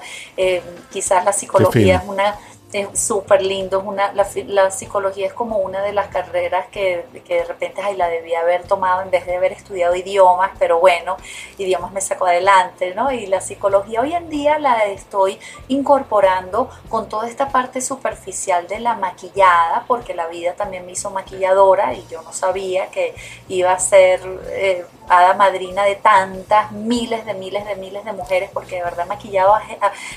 [0.90, 2.38] quizás la psicología es una
[2.72, 7.04] es súper lindo, es una, la, la, psicología es como una de las carreras que,
[7.24, 10.78] que, de repente ay, la debía haber tomado en vez de haber estudiado idiomas, pero
[10.78, 11.16] bueno,
[11.58, 13.10] idiomas me sacó adelante, ¿no?
[13.10, 18.80] Y la psicología hoy en día la estoy incorporando con toda esta parte superficial de
[18.80, 23.14] la maquillada, porque la vida también me hizo maquilladora y yo no sabía que
[23.48, 24.20] iba a ser...
[24.48, 29.06] Eh, hada madrina de tantas, miles de miles de miles de mujeres, porque de verdad
[29.06, 29.62] maquillado a,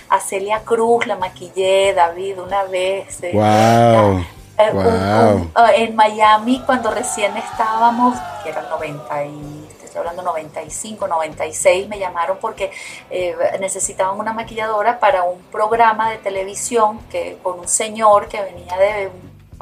[0.09, 3.19] a, Celia Cruz, la maquillé, David, una vez.
[3.33, 4.23] Wow.
[4.55, 11.07] Eh, eh, ah, en Miami, cuando recién estábamos, que era 90 y estoy hablando 95,
[11.07, 12.71] 96, me llamaron porque
[13.09, 18.77] eh, necesitaban una maquilladora para un programa de televisión que con un señor que venía
[18.77, 19.09] de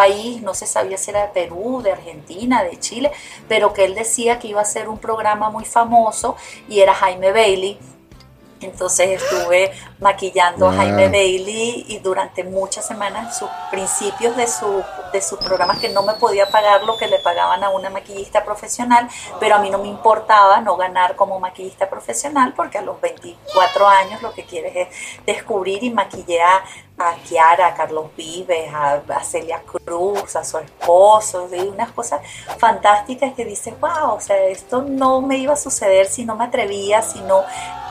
[0.01, 3.11] país, no se sabía si era de Perú, de Argentina, de Chile,
[3.47, 6.35] pero que él decía que iba a ser un programa muy famoso
[6.67, 7.77] y era Jaime Bailey.
[8.61, 15.21] Entonces estuve maquillando a Jaime Bailey y durante muchas semanas, sus principios de, su, de
[15.21, 19.07] sus programas, que no me podía pagar lo que le pagaban a una maquillista profesional,
[19.39, 23.87] pero a mí no me importaba no ganar como maquillista profesional, porque a los 24
[23.87, 26.63] años lo que quieres es descubrir y maquillar
[26.97, 32.21] a Kiara, a Carlos Vives, a, Celia Cruz, a su esposo, y unas cosas
[32.57, 36.45] fantásticas que dices, wow, o sea, esto no me iba a suceder si no me
[36.45, 37.43] atrevía, si no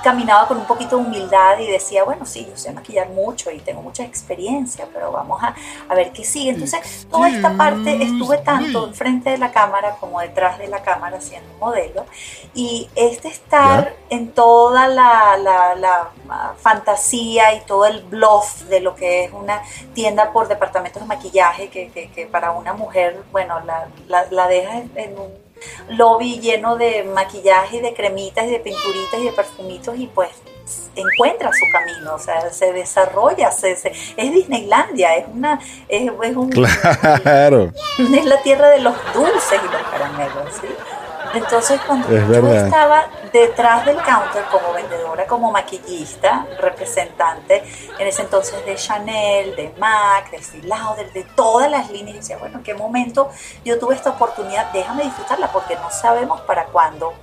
[0.02, 3.58] caminaba con un poquito de humildad y decía, bueno, sí, yo sé maquillar mucho y
[3.58, 5.54] tengo mucha experiencia, pero vamos a,
[5.88, 6.50] a ver qué sigue.
[6.50, 11.20] Entonces, toda esta parte estuve tanto enfrente de la cámara como detrás de la cámara
[11.20, 12.06] siendo modelo.
[12.54, 16.10] Y este estar en toda la, la, la
[16.58, 19.62] fantasía y todo el bluff de lo que es una
[19.94, 24.82] tienda por departamentos de maquillaje que, que, para una mujer, bueno, la, la, la deja
[24.94, 25.49] en un
[25.88, 30.31] lobby lleno de maquillaje y de cremitas y de pinturitas y de perfumitos y pues
[30.94, 36.51] encuentra su camino, o sea, se desarrolla, se, es Disneylandia, es una, es, es un,
[37.23, 37.73] claro.
[37.99, 40.68] es la tierra de los dulces y los caramelos, ¿sí?
[41.35, 47.62] Entonces, cuando yo estaba detrás del counter como vendedora, como maquillista, representante,
[47.98, 52.38] en ese entonces de Chanel, de MAC, de Lauder, de todas las líneas, y decía,
[52.38, 53.30] bueno, ¿en qué momento
[53.64, 54.72] yo tuve esta oportunidad?
[54.72, 57.14] Déjame disfrutarla porque no sabemos para cuándo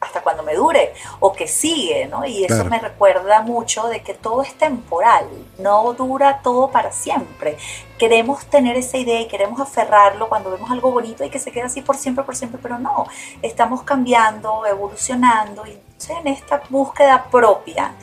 [0.00, 2.24] hasta cuando me dure o que sigue, ¿no?
[2.24, 5.26] Y eso me recuerda mucho de que todo es temporal,
[5.58, 7.58] no dura todo para siempre.
[7.98, 11.64] Queremos tener esa idea y queremos aferrarlo cuando vemos algo bonito y que se quede
[11.64, 13.06] así por siempre, por siempre, pero no,
[13.42, 17.94] estamos cambiando, evolucionando y en esta búsqueda propia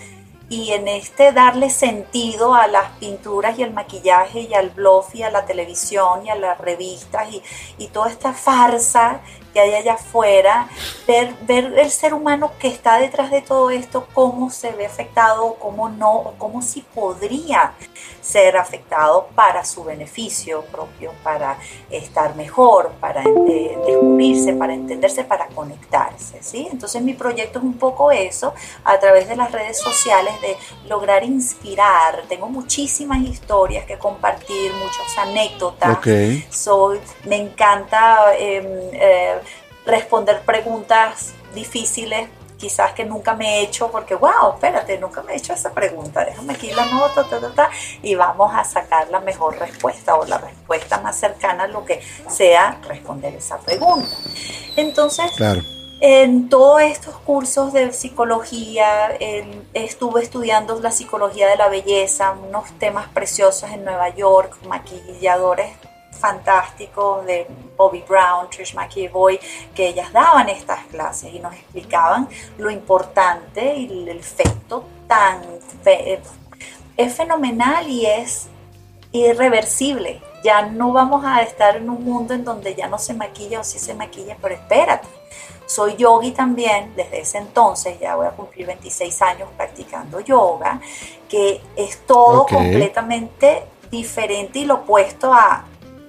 [0.49, 5.23] y en este darle sentido a las pinturas y al maquillaje y al bluff y
[5.23, 7.41] a la televisión y a las revistas y,
[7.77, 9.21] y toda esta farsa
[9.55, 10.67] que hay allá afuera,
[11.07, 15.55] ver, ver el ser humano que está detrás de todo esto, cómo se ve afectado,
[15.55, 17.71] cómo no, o cómo sí podría
[18.21, 21.57] ser afectado para su beneficio propio, para
[21.89, 26.43] estar mejor, para eh, descubrirse, para entenderse, para conectarse.
[26.43, 26.67] ¿sí?
[26.69, 30.57] Entonces mi proyecto es un poco eso, a través de las redes sociales, de
[30.89, 32.23] lograr inspirar.
[32.27, 35.97] Tengo muchísimas historias que compartir, muchas anécdotas.
[36.49, 38.35] Soy, me encanta...
[38.37, 39.39] Em, eh,
[39.85, 45.37] responder preguntas difíciles quizás que nunca me he hecho porque, wow, espérate, nunca me he
[45.37, 47.69] hecho esa pregunta, déjame aquí la nota,
[48.01, 52.01] y vamos a sacar la mejor respuesta o la respuesta más cercana a lo que
[52.27, 54.07] sea responder esa pregunta.
[54.77, 55.31] Entonces,
[56.01, 59.15] en todos estos cursos de psicología,
[59.73, 65.71] estuve estudiando la psicología de la belleza, unos temas preciosos en Nueva York, maquilladores
[66.15, 67.47] fantásticos de
[67.77, 69.39] Bobby Brown, Trish McEvoy,
[69.73, 75.41] que ellas daban estas clases y nos explicaban lo importante y el efecto tan...
[76.97, 78.47] es fenomenal y es
[79.11, 80.21] irreversible.
[80.43, 83.63] Ya no vamos a estar en un mundo en donde ya no se maquilla o
[83.63, 85.07] sí se maquilla, pero espérate,
[85.65, 90.79] soy yogi también desde ese entonces, ya voy a cumplir 26 años practicando yoga,
[91.27, 95.65] que es todo completamente diferente y lo opuesto a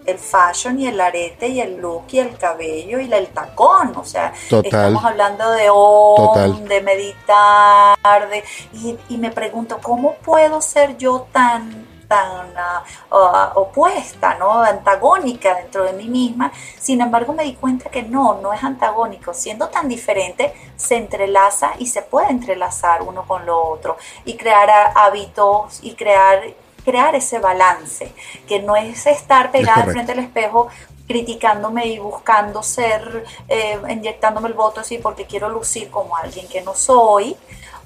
[0.07, 4.04] el fashion y el arete y el look y el cabello y el tacón, o
[4.04, 4.66] sea, Total.
[4.66, 6.68] estamos hablando de om, Total.
[6.68, 14.34] de meditar, de, y, y me pregunto, ¿cómo puedo ser yo tan tan ah, opuesta,
[14.34, 14.62] ¿no?
[14.62, 16.52] antagónica dentro de mí misma.
[16.78, 19.34] Sin embargo, me di cuenta que no, no es antagónico.
[19.34, 24.92] Siendo tan diferente, se entrelaza y se puede entrelazar uno con lo otro y crear
[24.94, 26.42] hábitos y crear
[26.87, 28.12] crear ese balance,
[28.47, 29.93] que no es estar pegada correcto.
[29.93, 30.68] frente al espejo
[31.09, 36.62] criticándome y buscando ser, eh, inyectándome el voto así porque quiero lucir como alguien que
[36.62, 37.37] no soy,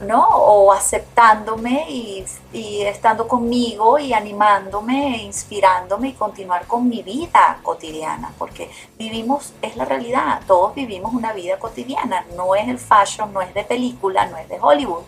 [0.00, 0.26] ¿no?
[0.26, 7.58] O aceptándome y, y estando conmigo y animándome, e inspirándome y continuar con mi vida
[7.62, 13.32] cotidiana, porque vivimos, es la realidad, todos vivimos una vida cotidiana, no es el fashion,
[13.32, 15.04] no es de película, no es de Hollywood,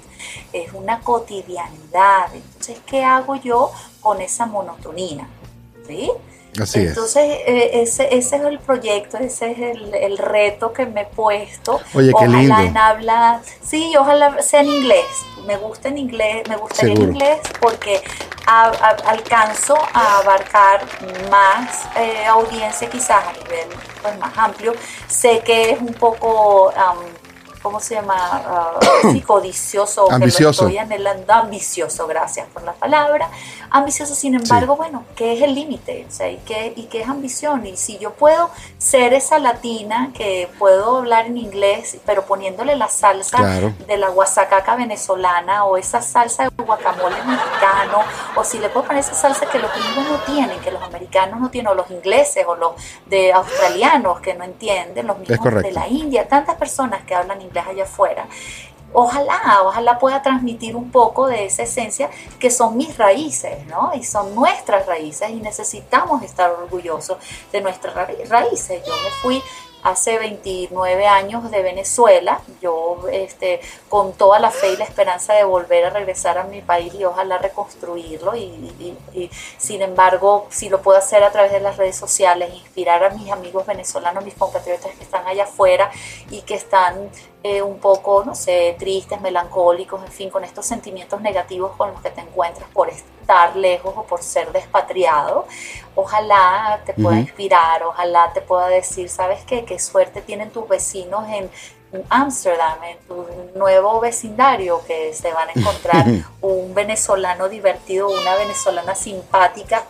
[0.52, 2.34] es una cotidianidad.
[2.34, 3.70] Entonces, ¿qué hago yo
[4.00, 5.26] con esa monotonía?
[5.86, 6.10] ¿Sí?
[6.60, 6.88] Así es.
[6.88, 11.06] Entonces, eh, ese, ese es el proyecto, ese es el, el reto que me he
[11.06, 11.80] puesto.
[11.94, 12.58] Oye, qué ojalá lindo.
[12.60, 15.06] en habla, sí, ojalá sea en inglés.
[15.46, 18.02] Me gusta en inglés, me gustaría en inglés porque
[18.46, 20.82] a- a- alcanzo a abarcar
[21.30, 23.68] más eh, audiencia quizás a nivel
[24.02, 24.74] pues, más amplio.
[25.08, 26.98] Sé que es un poco, am,
[27.62, 28.14] ¿cómo se llama?
[28.18, 28.78] Ah,
[29.12, 30.64] sí, codicioso, que lo Ambicioso.
[30.66, 33.30] estoy anhelando, ambicioso, gracias por la palabra.
[33.74, 36.04] Ambicioso, sin embargo, bueno, ¿qué es el límite?
[36.06, 37.64] O sea, ¿y qué, ¿y qué es ambición?
[37.64, 42.88] Y si yo puedo ser esa latina que puedo hablar en inglés, pero poniéndole la
[42.88, 43.72] salsa Claro.
[43.86, 48.02] de la guasacaca venezolana o esa salsa de guacamole mexicano,
[48.36, 51.40] o si le puedo poner esa salsa que los gringos no tienen, que los americanos
[51.40, 52.72] no tienen, o los ingleses, o los
[53.06, 57.64] de australianos que no entienden, los mismos de la India, tantas personas que hablan inglés
[57.66, 58.26] allá afuera.
[58.94, 63.92] Ojalá, ojalá pueda transmitir un poco de esa esencia que son mis raíces, ¿no?
[63.94, 67.16] Y son nuestras raíces y necesitamos estar orgullosos
[67.52, 68.82] de nuestras ra- raíces.
[68.86, 69.42] Yo me fui
[69.82, 75.42] hace 29 años de Venezuela, yo este, con toda la fe y la esperanza de
[75.42, 79.28] volver a regresar a mi país y ojalá reconstruirlo y- y,
[79.58, 83.32] sin embargo si lo puedo hacer a través de las redes sociales, inspirar a mis
[83.32, 85.90] amigos venezolanos, mis compatriotas que están allá afuera
[86.30, 87.10] y que están
[87.42, 92.00] eh, un poco, no sé, tristes, melancólicos, en fin, con estos sentimientos negativos con los
[92.00, 95.46] que te encuentras por estar lejos o por ser despatriado.
[95.94, 99.64] Ojalá te pueda inspirar, ojalá te pueda decir, ¿sabes qué?
[99.64, 101.50] Qué suerte tienen tus vecinos en
[102.08, 106.06] Ámsterdam, en tu nuevo vecindario, que se van a encontrar
[106.40, 109.84] un venezolano divertido, una venezolana simpática,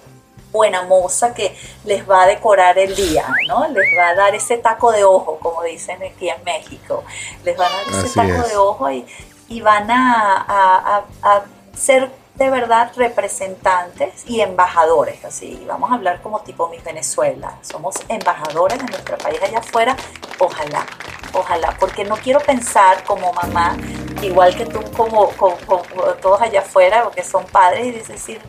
[0.52, 3.66] buena moza que les va a decorar el día, ¿no?
[3.68, 7.02] Les va a dar ese taco de ojo, como dicen aquí en México.
[7.44, 8.48] Les van a dar ese Así taco es.
[8.50, 9.06] de ojo y,
[9.48, 11.42] y van a, a- a- a
[11.76, 17.94] ser de verdad representantes y embajadores, así vamos a hablar como tipo Miss Venezuela, somos
[18.08, 19.94] embajadores de nuestro país allá afuera,
[20.38, 20.86] ojalá,
[21.34, 23.76] ojalá, porque no quiero pensar como mamá,
[24.22, 25.82] igual que tú como, como- como
[26.22, 28.40] todos allá afuera, porque son padres, y decir,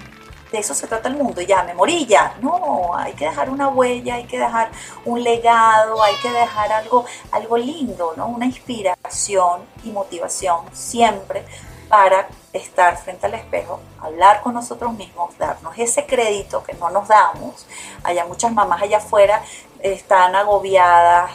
[0.53, 2.07] de eso se trata el mundo, ya me morí.
[2.39, 4.69] No, hay que dejar una huella, hay que dejar
[5.03, 8.27] un legado, hay que dejar algo, algo lindo, ¿no?
[8.27, 11.43] Una inspiración y motivación siempre
[11.89, 17.07] para estar frente al espejo, hablar con nosotros mismos, darnos ese crédito que no nos
[17.07, 17.65] damos.
[18.03, 19.41] Hay muchas mamás allá afuera
[19.79, 21.31] están agobiadas,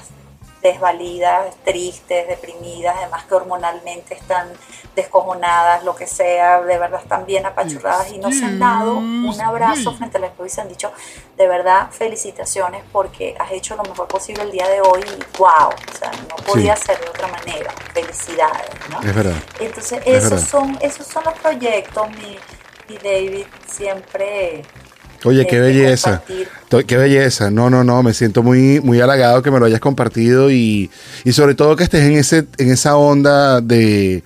[0.63, 4.49] desvalidas, tristes, deprimidas, además que hormonalmente están
[4.97, 9.41] descojonadas, lo que sea, de verdad están bien apachurradas y no se han dado un
[9.41, 10.91] abrazo frente al espejo y se han dicho,
[11.37, 15.69] de verdad, felicitaciones porque has hecho lo mejor posible el día de hoy y wow,
[15.69, 19.01] o sea, no podía ser de otra manera, felicidades, ¿no?
[19.01, 19.37] Es verdad.
[19.61, 20.47] Entonces, Es esos verdad.
[20.49, 22.39] son, esos son los proyectos, mi,
[22.89, 24.63] mi David, siempre...
[25.25, 26.23] Oye, eh, qué de belleza.
[26.27, 26.87] compartir.
[26.87, 27.51] Qué belleza.
[27.51, 28.03] No, no, no.
[28.03, 30.91] Me siento muy, muy halagado que me lo hayas compartido y,
[31.25, 34.23] y sobre todo que estés en ese, en esa onda de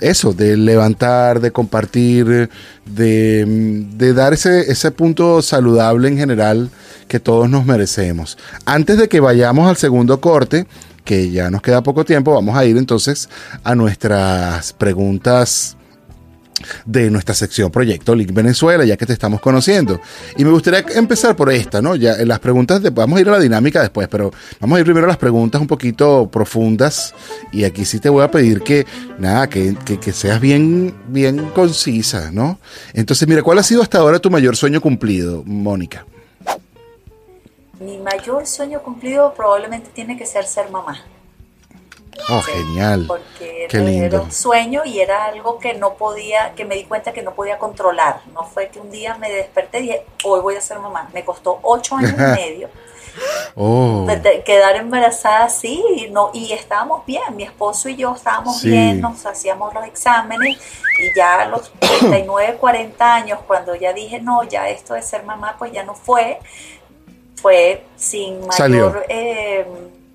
[0.00, 2.48] eso, de levantar, de compartir,
[2.84, 6.70] de, de dar ese, ese punto saludable en general
[7.06, 8.38] que todos nos merecemos.
[8.64, 10.66] Antes de que vayamos al segundo corte,
[11.04, 13.28] que ya nos queda poco tiempo, vamos a ir entonces
[13.62, 15.76] a nuestras preguntas
[16.86, 20.00] de nuestra sección Proyecto Link Venezuela, ya que te estamos conociendo.
[20.36, 21.96] Y me gustaría empezar por esta, ¿no?
[21.96, 24.80] Ya en las preguntas, de, vamos a ir a la dinámica después, pero vamos a
[24.80, 27.14] ir primero a las preguntas un poquito profundas.
[27.52, 28.86] Y aquí sí te voy a pedir que,
[29.18, 32.58] nada, que, que- que seas bien, bien concisa, ¿no?
[32.92, 36.06] Entonces, mira, ¿cuál ha sido hasta ahora tu mayor sueño cumplido, Mónica?
[37.80, 41.02] Mi mayor sueño cumplido probablemente tiene que ser ser mamá.
[42.28, 43.04] Oh, Sí, genial.
[43.06, 44.04] Porque Qué era- lindo.
[44.06, 47.34] era un sueño y era algo que no podía, que me di cuenta que no
[47.34, 48.20] podía controlar.
[48.32, 51.08] No fue que un día me desperté y dije, hoy voy a ser mamá.
[51.12, 52.68] Me costó ocho años y medio
[53.54, 54.04] Oh,
[54.44, 58.70] quedar embarazada así y no y estábamos bien mi esposo y yo estábamos Sí.
[58.70, 60.58] bien nos hacíamos los exámenes
[60.98, 65.22] y ya a los 39 40 años cuando ya dije no ya esto de ser
[65.22, 66.40] mamá pues ya no fue
[67.40, 69.64] fue sin mayor eh,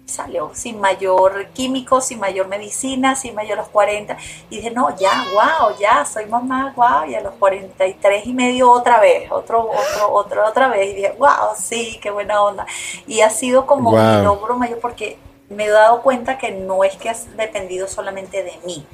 [0.09, 4.17] salió sin mayor químico, sin mayor medicina, sin mayor los 40.
[4.49, 8.71] Y dije, no, ya, wow, ya, soy mamá, wow, y a los 43 y medio
[8.71, 10.89] otra vez, otro, otro, otro, otra vez.
[10.89, 12.65] Y dije, wow, sí, qué buena onda.
[13.07, 13.99] Y ha sido como Wow.
[14.17, 15.17] mi logro mayor porque
[15.49, 18.85] me he dado cuenta que no es que ha dependido solamente de mí,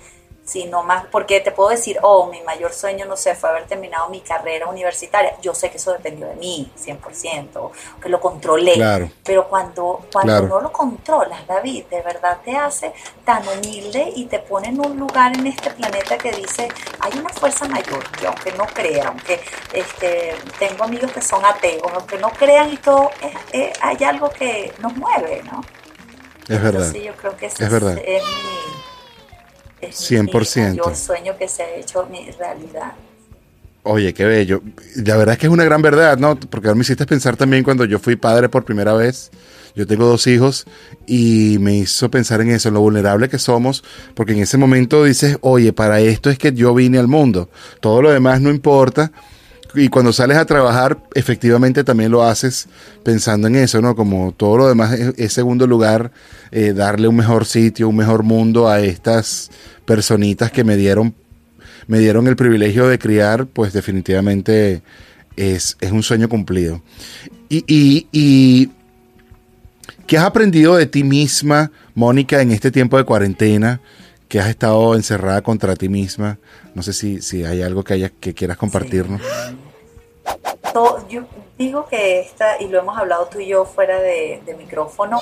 [0.46, 4.10] sino más, porque te puedo decir, oh, mi mayor sueño, no sé, fue haber terminado
[4.10, 5.36] mi carrera universitaria.
[5.42, 8.74] Yo sé que eso dependió de mí, 100%, que lo controlé.
[8.74, 9.10] Claro.
[9.24, 10.48] Pero cuando, cuando Claro.
[10.48, 12.94] no lo controlas, David, de verdad te hace
[13.26, 16.68] tan humilde y te pone en un lugar en este planeta que dice,
[17.00, 19.40] hay una fuerza mayor, que aunque no crean, aunque
[19.74, 23.36] este, tengo amigos que son ateos, aunque no crean y todo, es-
[23.72, 25.62] es- hay algo que nos mueve, ¿no?
[26.48, 26.82] es verdad.
[26.84, 27.98] Entonces yo creo que ese Es verdad.
[27.98, 28.95] es mi...
[29.88, 30.72] es 100%.
[30.72, 32.94] Mi mayor sueño que se ha hecho mi realidad.
[33.84, 34.64] Oye, qué bello.
[34.96, 36.40] La verdad es que es una gran verdad, ¿no?
[36.40, 39.30] Porque me hiciste pensar también cuando yo fui padre por primera vez.
[39.76, 40.66] Yo tengo dos hijos
[41.06, 43.84] y me hizo pensar en eso, en lo vulnerable que somos,
[44.16, 47.50] porque en ese momento dices, oye, para esto es que yo vine al mundo.
[47.82, 49.12] Todo lo demás no importa.
[49.76, 52.68] Y cuando sales a trabajar, efectivamente también lo haces
[53.04, 53.96] pensando en eso, ¿no?
[53.96, 56.12] Como todo lo demás es, es segundo lugar,
[56.52, 59.52] eh, darle un mejor sitio, un mejor mundo a estas
[59.86, 61.14] personitas que me dieron
[61.88, 64.82] me dieron el privilegio de criar, pues definitivamente
[65.36, 66.82] es, es un sueño cumplido.
[67.50, 68.72] Y, y, y,
[70.08, 73.82] ¿qué has aprendido de ti misma, Mónica, en este tiempo de cuarentena?
[74.28, 76.40] Que has estado encerrada contra ti misma.
[76.74, 79.22] No sé si, si hay algo que, haya, que quieras compartirnos.
[81.08, 81.24] Yo
[81.58, 85.20] digo que esta, y lo hemos hablado tú y yo fuera de, de micrófono,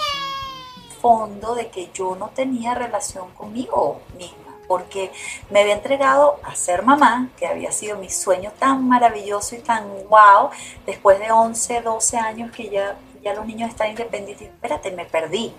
[1.02, 5.12] fondo de que yo no tenía relación conmigo misma, porque
[5.50, 9.86] me había entregado a ser mamá, que había sido mi sueño tan maravilloso y tan
[10.10, 10.50] wow,
[10.86, 14.48] después de 11, 12 años que ya, ya los niños están independientes.
[14.48, 15.54] Espérate, me perdí.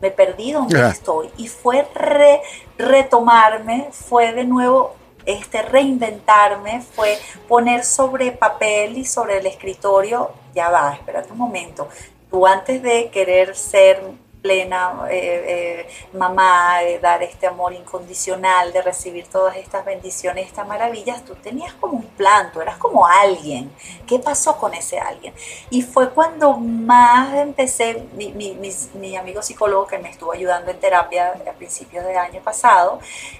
[0.00, 1.30] Me perdí donde estoy.
[1.36, 2.42] Y fue re-
[2.78, 4.94] retomarme, fue de nuevo
[5.26, 7.18] este reinventarme, fue
[7.48, 11.88] poner sobre papel y sobre el escritorio, ya va, espérate un momento,
[12.30, 14.00] tú antes de querer ser
[14.44, 20.68] plena eh, eh, mamá, de dar este amor incondicional, de recibir todas estas bendiciones, estas
[20.68, 23.72] maravillas, tú tenías como un plan, tú eras como alguien.
[24.06, 25.32] ¿Qué pasó con ese alguien?
[25.70, 31.32] Y fue cuando más empecé, mi, mi, amigo psicólogo que me estuvo ayudando en terapia
[31.48, 32.98] a principios del año pasado,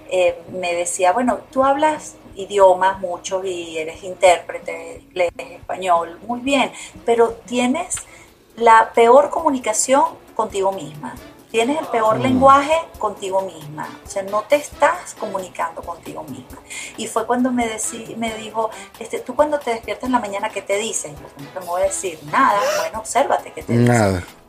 [0.09, 6.71] eh, me decía, bueno, tú hablas idiomas muchos y eres intérprete inglés, español, muy bien,
[7.05, 7.95] pero tienes
[8.57, 10.03] la peor comunicación
[10.35, 11.15] contigo misma.
[11.51, 13.87] Tienes el peor lenguaje contigo misma.
[14.05, 16.57] O sea, no te estás comunicando contigo misma.
[16.97, 20.49] Y fue cuando me, decí- me dijo, este, tú cuando te despiertas en la mañana,
[20.49, 21.15] ¿qué te dicen?
[21.15, 22.59] Yo no te voy a decir nada.
[22.79, 23.95] Bueno, obsérvate, ¿qué te dicen?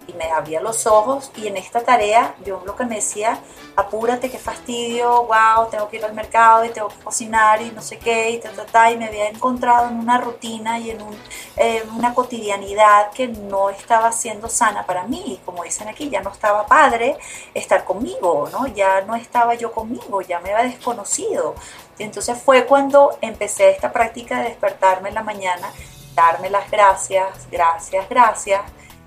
[0.07, 3.41] Y me abría los ojos y en esta tarea yo lo que me decía,
[3.75, 7.83] apúrate, qué fastidio, wow, tengo que ir al mercado y tengo que cocinar y no
[7.83, 11.03] sé qué, y ta, ta, ta, y me había encontrado en una rutina y en
[11.03, 11.19] un,
[11.57, 16.31] eh, una cotidianidad que no estaba siendo sana para mí, como dicen aquí, ya no
[16.31, 17.19] estaba padre
[17.55, 18.67] estar conmigo, ¿no?
[18.69, 21.55] Ya no estaba yo conmigo, ya me había desconocido.
[21.99, 25.71] Entonces fue cuando empecé esta práctica de despertarme en la mañana,
[26.15, 28.63] darme las gracias, gracias, gracias,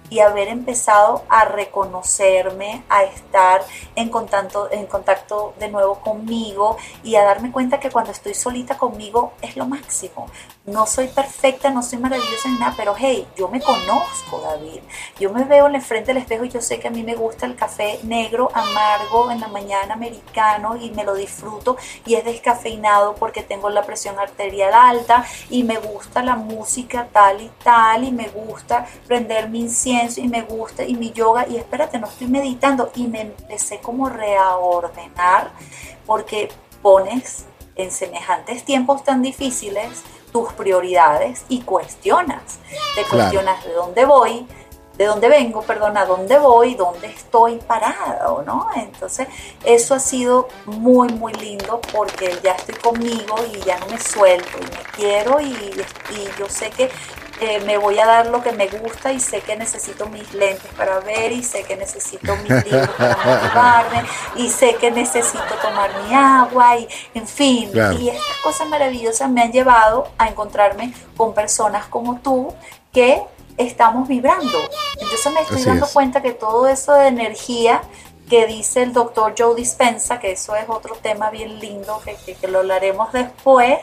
[0.10, 3.62] y haber empezado a reconocerme, a estar
[3.96, 8.78] en contacto, en contacto de nuevo conmigo y a darme cuenta que cuando estoy solita
[8.78, 10.28] conmigo es lo máximo.
[10.66, 14.82] No soy perfecta, no soy maravillosa en nada, pero hey, yo me conozco, David.
[15.20, 17.16] Yo me veo en el frente del espejo y yo sé que a mí me
[17.16, 22.26] gusta el café negro, amargo, en la mañana americano y me lo disfruto y es
[22.26, 28.04] descafeinado porque tengo la presión arterial alta y me gusta la música tal y tal
[28.04, 32.08] y me gusta prender mi incienso y me gusta y mi yoga y espérate, no
[32.08, 35.52] estoy meditando y me empecé como reordenar
[36.06, 36.50] porque
[36.82, 37.46] pones
[37.76, 42.60] en semejantes tiempos tan difíciles tus prioridades y cuestionas.
[42.96, 43.10] Te Claro.
[43.10, 44.48] cuestionas de dónde voy,
[44.98, 48.68] de dónde vengo, perdón, a dónde voy, dónde estoy parado, ¿no?
[48.76, 49.28] Entonces,
[49.64, 54.58] eso ha sido muy, muy lindo porque ya estoy conmigo y ya no me suelto
[54.58, 56.92] y me quiero y, y yo sé que
[57.42, 60.72] eh, me voy a dar lo que me gusta y sé que necesito mis lentes
[60.76, 64.04] para ver y sé que necesito mis libros para motivarme
[64.36, 67.72] y sé que necesito tomar mi agua y en fin.
[67.72, 67.98] Claro.
[67.98, 72.54] Y estas cosas maravillosas me han llevado a encontrarme con personas como tú
[72.92, 73.24] que
[73.58, 74.58] estamos vibrando.
[75.00, 75.92] Entonces me estoy Así dando es.
[75.92, 77.82] cuenta que todo eso de energía
[78.30, 82.36] que dice el doctor Joe Dispensa, que eso es otro tema bien lindo, que, que-
[82.36, 83.78] que lo hablaremos después,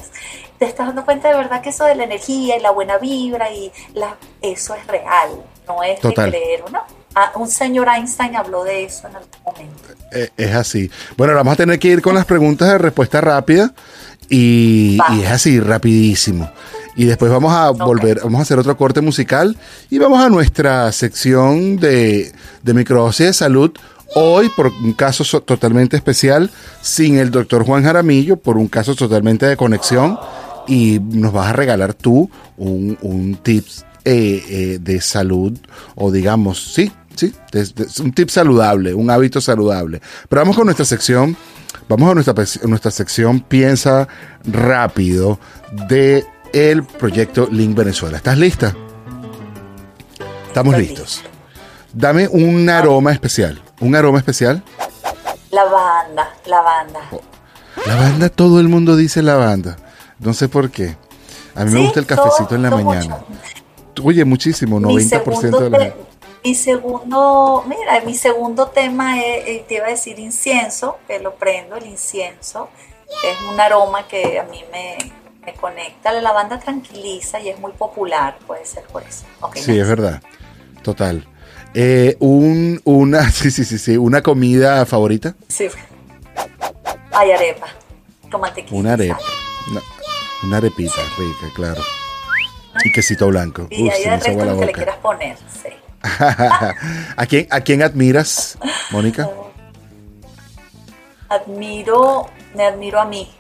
[0.59, 3.51] te estás dando cuenta de verdad que eso de la energía y la buena vibra
[3.53, 5.31] y la, eso es real,
[5.67, 6.31] no es Total.
[6.31, 6.81] de creer, ¿no?
[7.15, 9.83] Ah, un señor Einstein habló de eso en algún momento.
[10.13, 10.91] Eh, es así.
[11.17, 13.73] Bueno, ahora vamos a tener que ir con las preguntas de respuesta rápida
[14.29, 16.51] y es así, rapidísimo.
[16.95, 19.57] Y después vamos a volver, vamos a hacer otro corte musical
[19.91, 22.33] y vamos a nuestra sección de,
[22.63, 23.73] de microdosis de salud.
[24.15, 26.51] Hoy, por un caso so- totalmente especial,
[26.81, 30.19] sin el doctor Juan Jaramillo, por un caso totalmente de conexión,
[30.69, 35.53] y nos vas a regalar tú un, un tips eh, eh, de salud,
[35.97, 37.35] o digamos, sí, sí,
[38.01, 40.01] un tip saludable, un hábito saludable.
[40.29, 41.37] Pero vamos con nuestra sección,
[41.89, 42.35] vamos a nuestra,
[42.69, 44.09] nuestra sección Piensa
[44.45, 45.39] Rápido
[45.89, 48.17] de el proyecto Link Venezuela.
[48.17, 48.75] ¿Estás lista?
[50.49, 51.23] Estamos Estoy listos.
[51.93, 53.61] Dame un aroma especial.
[53.81, 54.63] ¿Un aroma especial?
[55.51, 57.01] Lavanda, lavanda.
[57.87, 59.77] Lavanda, todo el mundo dice lavanda.
[60.19, 60.97] No sé por qué.
[61.55, 63.19] A mí me gusta el cafecito todo- en la mañana.
[63.29, 64.03] mucho.
[64.05, 66.05] Oye, muchísimo, Mi 90% segundo, de la te- gente.
[66.45, 71.35] mi segundo, mira, mi segundo tema es, eh, te iba a decir incienso, que lo
[71.37, 72.69] prendo, el incienso,
[73.23, 74.99] que es un aroma que a mí me,
[75.47, 76.13] me conecta.
[76.13, 79.25] La lavanda tranquiliza y es muy popular, puede ser por eso.
[79.55, 80.21] Sí, es verdad.
[80.83, 81.27] Total.
[81.79, 85.35] Eh, un, una, sí, sí, sí, sí, una comida favorita.
[85.49, 85.69] Sí.
[87.13, 87.67] Ay, arepa,
[88.31, 88.77] con mantequilla.
[88.81, 89.19] Una arepa.
[89.71, 89.81] Una,
[90.45, 91.83] una arepita rica, claro.
[92.85, 93.67] Y quesito blanco.
[93.71, 95.69] Y Uf, ahí se el resto la lo que le quieras poner, sí.
[97.17, 98.57] ¿A quién, ¿A quién admiras,
[98.91, 99.29] Mónica?
[101.29, 103.31] Admiro, me admiro a mí.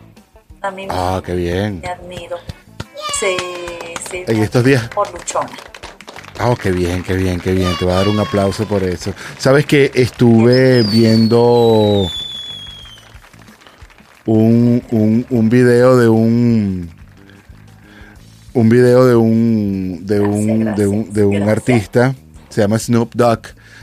[0.62, 1.80] A mí Ah, qué bien.
[1.80, 2.37] me admiro.
[3.18, 3.37] Sí,
[4.11, 4.24] sí.
[4.26, 5.49] En estos días- Por luchona.
[6.39, 7.72] Ah, qué bien, qué bien, qué bien.
[7.78, 9.14] Te voy a dar un aplauso por eso.
[9.39, 12.07] Sabes que estuve viendo
[14.26, 16.91] un, un, un video de un
[18.55, 22.14] un video de un de un Gracias, de un, de un artista
[22.49, 23.41] se llama Snoop Dogg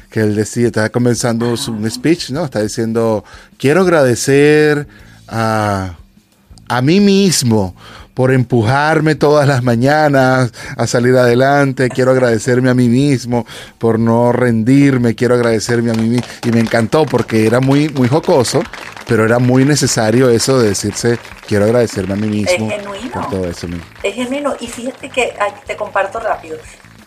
[0.10, 3.24] que él decía estaba comenzando su, un speech no está diciendo
[3.58, 4.88] quiero agradecer
[5.28, 5.96] a
[6.68, 7.76] a mí mismo
[8.14, 11.90] por empujarme todas las mañanas a salir adelante.
[11.90, 13.46] Quiero agradecerme a mí mismo
[13.80, 15.16] por no rendirme.
[15.16, 16.28] Quiero agradecerme a mí mismo.
[16.44, 18.62] Y me encantó porque era muy, muy jocoso,
[19.08, 22.70] pero era muy necesario eso de decirse, quiero agradecerme a mí mismo.
[22.70, 23.12] genuino.
[23.12, 23.68] Por todo eso.
[24.04, 24.54] Es genuino.
[24.60, 26.58] Y fíjate que ah, te comparto rápido.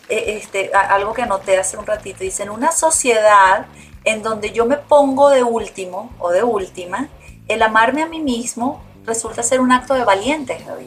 [0.09, 2.19] eh, Este, algo que anoté hace un ratito.
[2.23, 3.65] Dice, en una sociedad
[4.03, 7.07] en donde yo me pongo de último o de última,
[7.47, 10.85] el amarme a mí mismo resulta ser un acto de valientes, David.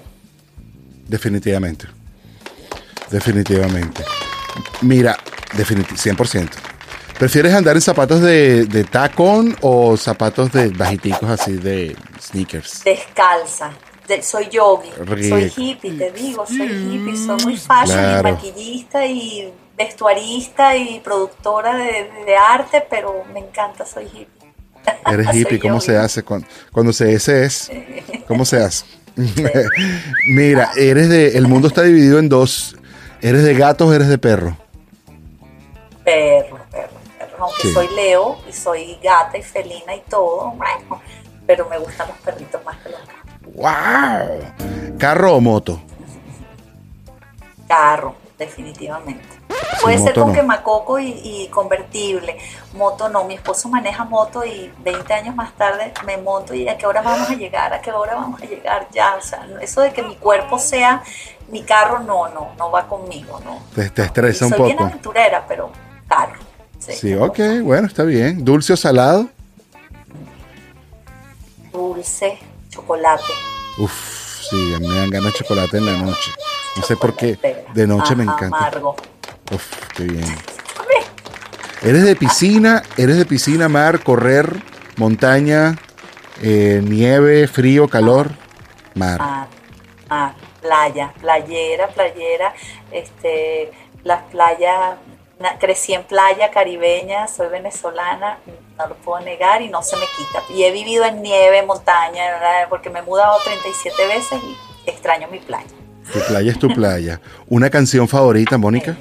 [1.09, 1.87] Definitivamente.
[3.11, 4.05] Definitivamente.
[4.83, 5.17] Mira,
[5.57, 6.51] definiti- 100%.
[7.19, 12.83] ¿Prefieres andar en zapatos de, de tacón o zapatos de bajiticos así de sneakers?
[12.85, 13.73] Descalza.
[14.07, 14.91] De- soy yogi,
[15.29, 18.29] soy hippie, te digo, soy hippie, soy muy fashion Claro.
[18.29, 24.40] y maquillista y vestuarista y productora de, de arte, pero me encanta, soy hippie.
[25.07, 26.23] Eres hippie, ¿cómo se hace?
[26.23, 27.71] Cuando, cuando se ese es,
[28.29, 28.85] ¿cómo se hace?
[30.29, 32.77] Mira, eres de, el mundo está dividido en dos.
[33.23, 34.57] ¿Eres de gatos o eres de perro?
[36.05, 37.37] Perro, perro, perro.
[37.39, 37.73] Aunque Sí.
[37.73, 41.03] soy Leo y soy gata y felina y todo, bueno,
[41.47, 43.55] pero me gustan los perritos más que los gatos.
[43.55, 44.99] ¡Wow!
[44.99, 45.83] ¿Carro o moto?
[47.69, 49.27] Carro, definitivamente.
[49.83, 50.33] Puede ser con no.
[50.35, 52.37] quemacoco y, y convertible.
[52.75, 56.77] Moto no, mi esposo maneja moto y 20 años más tarde me monto y a
[56.77, 59.17] qué hora vamos a llegar, a qué hora vamos a llegar ya.
[59.17, 61.03] O sea, eso de que mi cuerpo sea
[61.49, 63.61] mi carro, no, no, no va conmigo, no.
[63.75, 64.89] Te, te estresa un soy bien poco.
[64.89, 65.71] aventurera, pero
[66.09, 66.39] carro.
[66.79, 68.45] Sí, Sí, ok, bueno, está bien.
[68.45, 69.29] ¿Dulce o salado?
[71.73, 72.39] Dulce,
[72.69, 73.23] chocolate.
[73.79, 76.31] Uf, sí, me dan ganas de chocolate en la noche.
[76.77, 77.39] No sé por qué.
[77.75, 78.57] De noche me encanta.
[78.57, 78.97] Amargo.
[79.51, 79.65] Uf,
[79.97, 80.25] qué bien.
[81.83, 82.83] ¿Eres de piscina?
[82.99, 84.63] ¿Eres de piscina, mar, correr,
[84.97, 85.77] montaña,
[86.43, 88.33] eh, nieve, frío, calor?
[88.95, 89.19] Mar.
[89.19, 89.49] Mar,
[90.11, 92.53] mar, playa, playera, playera,
[92.93, 93.73] este,
[94.05, 94.97] las playas,
[95.59, 98.39] crecí en playa caribeña, soy venezolana,
[98.77, 100.43] no lo puedo negar y no se me quita.
[100.55, 102.25] Y he vivido en nieve, montaña,
[102.69, 104.39] porque me he mudado 37 veces
[104.87, 105.67] y extraño mi playa.
[106.13, 107.23] Tu playa es tu playa.
[107.49, 108.99] ¿Una canción favorita, Mónica?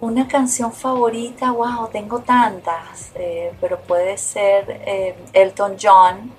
[0.00, 6.32] Una canción favorita, wow, tengo tantas, eh, pero puede ser eh, Elton John,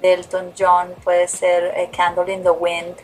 [0.00, 2.96] de Elton John, puede ser eh, Candle in the Wind.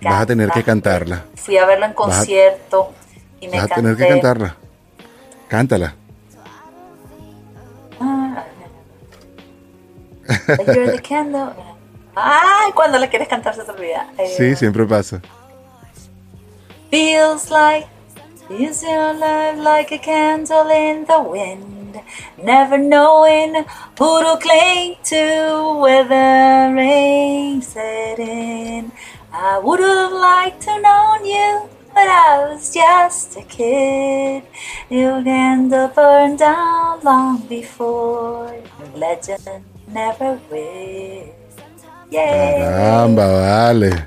[0.00, 1.24] Me Vas a tener que cantarla.
[1.36, 2.92] Fui a verlo en a- concierto
[3.40, 4.56] y me Vas a tener que cantarla.
[5.46, 5.94] Cántala.
[8.00, 8.44] Ah,
[10.66, 11.52] You're the candle.
[12.16, 14.08] Ay, cuando la quieres cantar se te olvida.
[14.36, 15.20] Sí, siempre pasa.
[16.90, 17.86] Feels like
[18.50, 22.00] is your life like a candle in the wind,
[22.42, 23.54] never knowing
[23.98, 28.90] who to cling to when the rain set in.
[29.32, 34.42] I would have liked to known you, but I was just a kid.
[34.88, 38.54] Your candle burned down long before.
[38.94, 41.34] Legend never will.
[42.10, 42.58] Yeah.
[42.58, 44.06] Caramba, vale.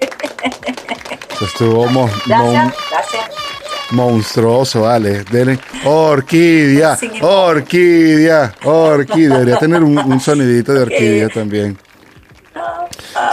[1.44, 3.53] Estuvo mo- Gracias, gracias.
[3.92, 5.24] Monstruoso, vale.
[5.24, 9.34] Dele- Orquídea, orquídea, orquídea.
[9.38, 11.78] Debería tener un, un sonidito de orquídea también.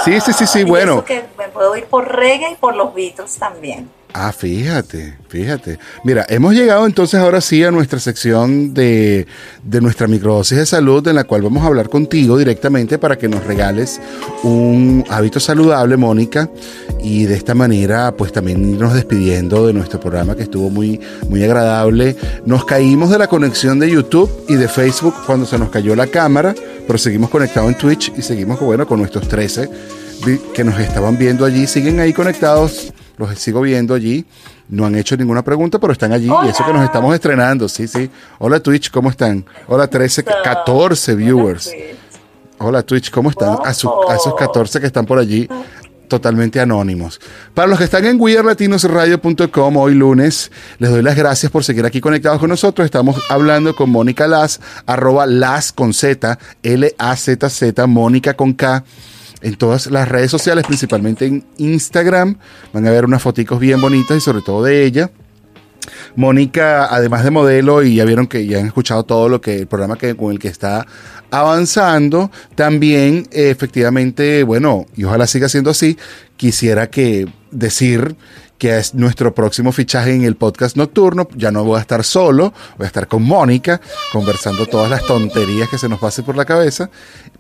[0.04, 1.04] Sí, sí, sí, sí, bueno.
[1.06, 3.90] que me puedo ir por reggae y por los Beatles también.
[4.14, 5.80] Ah, fíjate, fíjate.
[6.04, 9.26] Mira, hemos llegado entonces ahora sí a nuestra sección de,
[9.64, 13.30] de nuestra microdosis de salud, en la cual vamos a hablar contigo directamente para que
[13.30, 14.02] nos regales
[14.44, 16.50] un hábito saludable, Mónica,
[17.02, 21.00] y de esta manera, pues también irnos despidiendo de nuestro programa que estuvo muy,
[21.30, 22.18] muy agradable.
[22.46, 26.08] Nos caímos de la conexión de YouTube y de Facebook cuando se nos cayó la
[26.08, 26.54] cámara,
[26.86, 29.70] pero seguimos conectados en Twitch y seguimos, bueno, con nuestros 13
[30.26, 32.92] vi- que nos estaban viendo allí, siguen ahí conectados,
[33.22, 34.26] los sigo viendo allí,
[34.70, 37.88] no han hecho ninguna pregunta, pero están allí y eso que nos estamos estrenando, sí,
[37.88, 38.10] sí.
[38.40, 39.46] Hola Twitch, ¿cómo están?
[39.68, 41.72] Hola 13, 14 viewers.
[42.58, 43.58] Hola Twitch, ¿cómo están?
[43.66, 45.48] A, su- a esos 14 que están por allí,
[46.08, 47.20] totalmente anónimos.
[47.54, 52.02] Para los que están en wearlatinosradio.com hoy lunes, les doy las gracias por seguir aquí
[52.02, 52.86] conectados con nosotros.
[52.86, 58.84] Estamos hablando con Mónica Las, arroba Las con Z, L-A-Z-Z, Mónica con K.
[59.42, 62.38] En todas las redes sociales, principalmente en Instagram,
[62.74, 65.12] van a ver unas foticos bien bonitas y sobre todo de ella.
[66.16, 69.68] Mónica, además de modelo, y ya vieron que ya han escuchado todo lo que el
[69.68, 70.86] programa que, con el que está
[71.32, 75.98] avanzando, también eh, efectivamente, bueno, y ojalá siga siendo así,
[76.38, 78.16] quisiera que decir
[78.62, 81.28] que es nuestro próximo fichaje en el podcast nocturno.
[81.36, 83.82] Ya no voy a estar solo, voy a estar con Mónica,
[84.12, 86.92] conversando todas las tonterías que se nos pasen por la cabeza.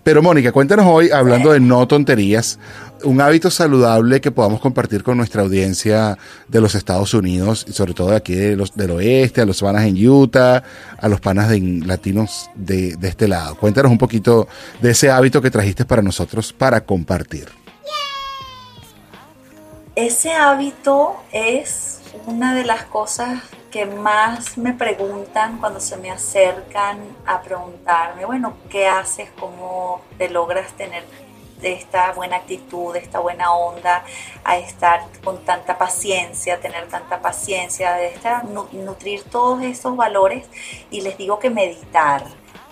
[0.02, 2.58] Pero Mónica, cuéntanos hoy, hablando de no tonterías,
[3.04, 6.18] un hábito saludable que podamos compartir con nuestra audiencia
[6.48, 9.62] de los Estados Unidos y sobre todo de aquí de los, del oeste, a los
[9.62, 10.64] panas en Utah,
[10.98, 13.54] a los panas de, latinos de, de este lado.
[13.58, 14.48] Cuéntanos un poquito
[14.82, 17.61] de ese hábito que trajiste para nosotros para compartir.
[19.96, 27.00] Ese hábito es una de las cosas que más me preguntan cuando se me acercan
[27.26, 29.30] a preguntarme, bueno, ¿qué haces?
[29.40, 31.04] ¿Cómo te logras tener
[31.62, 34.04] esta buena actitud, esta buena onda,
[34.44, 40.48] a estar con tanta paciencia, tener tanta paciencia, de estar, nu- nutrir todos esos valores?
[40.90, 42.24] Y les digo que meditar.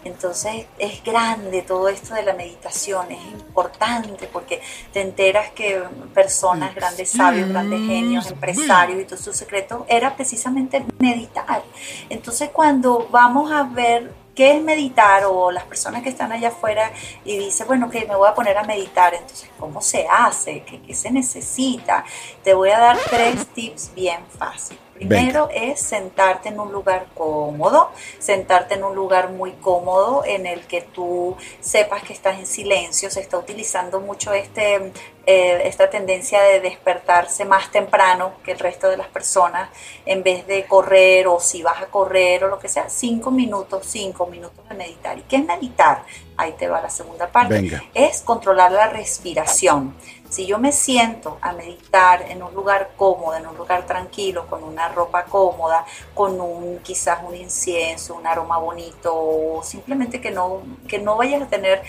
[0.03, 4.61] Entonces es grande todo esto de la meditación, es importante porque
[4.93, 5.81] te enteras que
[6.13, 11.63] personas, grandes sabios, grandes genios, empresarios y todo su secreto era precisamente meditar.
[12.09, 16.93] Entonces cuando vamos a ver qué es meditar o las personas que están allá afuera
[17.25, 20.63] y dicen, bueno, que me voy a poner a meditar, entonces, ¿cómo se hace?
[20.63, 22.05] ¿Qué, qué se necesita?
[22.41, 24.88] Te voy a dar tres tips bien fáciles.
[24.99, 30.67] Primero es sentarte en un lugar cómodo, sentarte en un lugar muy cómodo en el
[30.67, 33.09] que tú sepas que estás en silencio.
[33.09, 34.91] Se está utilizando mucho este,
[35.25, 39.69] eh, esta tendencia de despertarse más temprano que el resto de las personas
[40.05, 43.85] en vez de correr o si vas a correr o lo que sea, cinco minutos,
[43.87, 45.17] cinco minutos de meditar.
[45.17, 46.03] ¿Y qué es meditar?
[46.35, 47.53] Ahí te va la segunda parte.
[47.53, 47.83] Venga.
[47.93, 49.95] Es controlar la respiración.
[50.29, 54.63] Si yo me siento a meditar en un lugar cómodo, en un lugar tranquilo, con
[54.63, 60.61] una ropa cómoda, con un quizás un incienso, un aroma bonito, o simplemente que no,
[60.87, 61.81] que no vayas a tener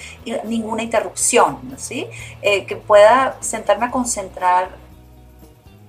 [0.45, 2.09] ninguna interrupción, ¿sí?
[2.41, 4.71] Eh, que pueda sentarme a concentrar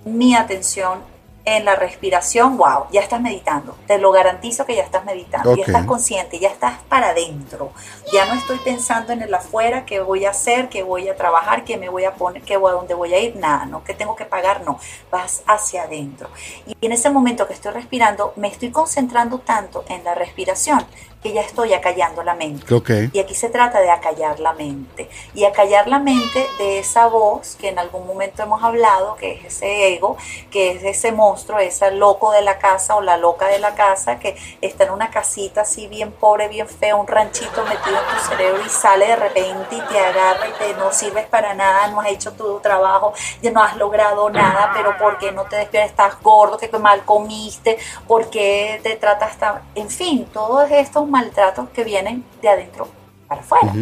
[0.04, 1.11] mi atención
[1.44, 3.76] en la respiración, wow, ya estás meditando.
[3.86, 5.50] Te lo garantizo que ya estás meditando.
[5.50, 5.58] Ok.
[5.58, 7.72] Ya estás consciente, ya estás para adentro.
[8.12, 11.64] Ya no estoy pensando en el afuera, qué voy a hacer, qué voy a trabajar,
[11.64, 13.94] qué me voy a poner, qué voy, a dónde voy a ir, nada, no, que
[13.94, 14.78] tengo que pagar, no.
[15.10, 16.28] Vas hacia adentro.
[16.66, 20.86] Y en ese momento que estoy respirando, me estoy concentrando tanto en la respiración
[21.22, 22.74] que ya estoy acallando la mente.
[22.74, 22.90] Ok.
[23.12, 25.08] Y aquí se trata de acallar la mente.
[25.34, 29.44] Y acallar la mente de esa voz que en algún momento hemos hablado, que es
[29.44, 30.16] ese ego,
[30.50, 34.18] que es ese monstruo, ese loco de la casa o la loca de la casa
[34.18, 38.28] que está en una casita así bien pobre, bien fea, un ranchito metido en tu
[38.28, 42.00] cerebro y sale de repente y te agarra y te no sirves para nada, no
[42.00, 45.90] has hecho tu trabajo, ya no has logrado nada, pero ¿por qué no te despiertas?
[45.90, 49.62] Estás gordo, que mal comiste, ¿por qué te tratas tan...
[49.74, 53.01] En fin, todos estos maltratos que vienen de adentro
[53.32, 53.72] para afuera.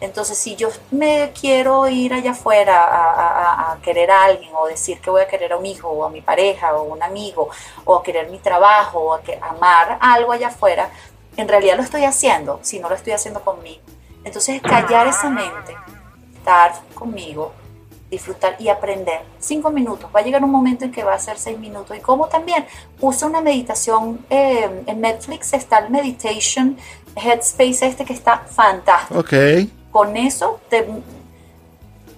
[0.00, 4.66] Entonces, si yo me quiero ir allá afuera a, a- a querer a alguien o
[4.66, 7.48] decir que voy a querer a un hijo o a mi pareja o un amigo
[7.84, 10.90] o a querer mi trabajo o a que, amar algo allá afuera,
[11.36, 13.80] en realidad lo estoy haciendo si no lo estoy haciendo conmigo.
[14.24, 15.74] Entonces, callar esa mente,
[16.34, 17.52] estar conmigo,
[18.10, 19.22] disfrutar y aprender.
[19.40, 20.10] Cinco minutos.
[20.14, 21.96] Va a llegar un momento en que va a ser seis minutos.
[21.96, 22.66] Y como también
[23.00, 26.76] usa una meditación eh, en Netflix, está el Meditation
[27.16, 29.20] Headspace este que está fantástico.
[29.20, 29.32] Ok.
[29.90, 30.86] Con eso te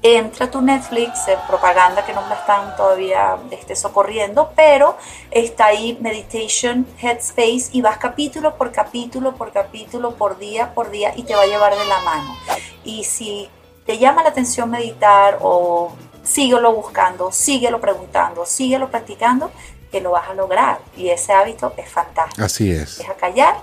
[0.04, 4.98] entra tu Netflix, eh, propaganda que no me la están todavía este, socorriendo, pero
[5.30, 11.14] está ahí Meditation Headspace y vas capítulo por capítulo, por capítulo, por día, por día
[11.16, 12.36] y te va a llevar de la mano.
[12.84, 13.48] Y si
[13.86, 19.50] te llama la atención meditar o síguelo buscando, síguelo preguntando, síguelo practicando,
[19.90, 20.80] que lo vas a lograr.
[20.98, 22.44] Y ese hábito es fantástico.
[22.44, 23.00] Así es.
[23.00, 23.56] Es acallar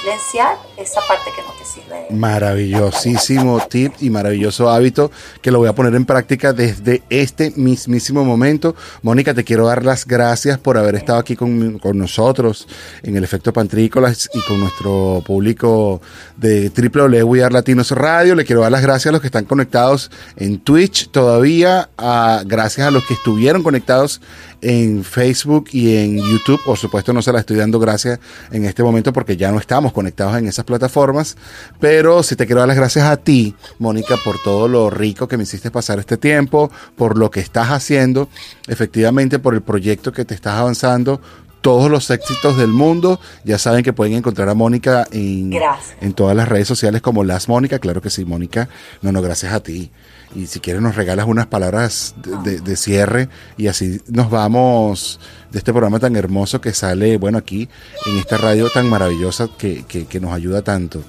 [0.00, 2.06] silenciar esa parte que no te sirve.
[2.10, 5.10] Maravillosísimo tip y maravilloso hábito
[5.42, 8.74] que lo voy a poner en práctica desde este mismísimo momento.
[9.02, 12.66] Mónica, te quiero dar las gracias por haber estado aquí con, con nosotros
[13.02, 16.00] en el efecto Pantrícolas y con nuestro público
[16.36, 18.34] de www Latinos Radio.
[18.34, 22.86] Le quiero dar las gracias a los que están conectados en Twitch todavía, a- gracias
[22.86, 24.20] a los que estuvieron conectados
[24.64, 26.60] en Facebook y en YouTube.
[26.64, 28.18] Por supuesto, no se la estoy dando gracias
[28.50, 31.36] en este momento porque ya no estamos conectados en esas plataformas.
[31.78, 35.36] Pero sí te quiero dar las gracias a ti, Mónica, por todo lo rico que
[35.36, 38.28] me hiciste pasar este tiempo, por lo que estás haciendo,
[38.66, 41.20] efectivamente por el proyecto que te estás avanzando.
[41.60, 43.18] Todos los éxitos del mundo.
[43.42, 45.50] Ya saben que pueden encontrar a Mónica en,
[46.02, 47.78] en todas las redes sociales como Las Mónica.
[47.78, 48.68] Claro que sí, Mónica.
[49.00, 49.90] No, no, gracias a ti.
[50.34, 55.20] Y si quieres nos regalas unas palabras de, de- de cierre y así nos vamos
[55.52, 57.68] de este programa tan hermoso que sale, bueno, aquí
[58.06, 61.02] en esta radio tan maravillosa que, que- que nos ayuda tanto.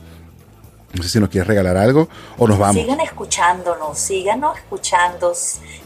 [0.95, 2.75] No sé si nos quieres regalar algo o nos vamos.
[2.75, 5.33] Sigan escuchándonos, síganos escuchando,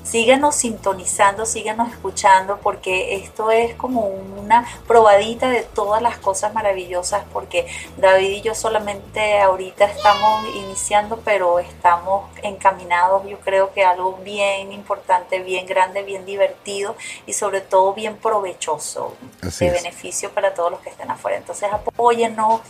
[0.04, 7.24] síganos sintonizando, síganos escuchando, porque esto es como una probadita de todas las cosas maravillosas,
[7.34, 7.66] porque
[7.98, 14.72] David y yo solamente ahorita estamos iniciando, pero estamos encaminados, yo creo que algo bien
[14.72, 16.96] importante, bien grande, bien divertido
[17.26, 19.84] y sobre todo bien provechoso, Así de es.
[19.84, 21.38] beneficio para todos los que estén afuera.
[21.38, 22.62] Entonces apóyennos,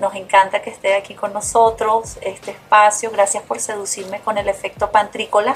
[0.00, 3.10] nos encanta que esté aquí con nosotros, este espacio.
[3.10, 5.54] Gracias por seducirme con el efecto pantrícola.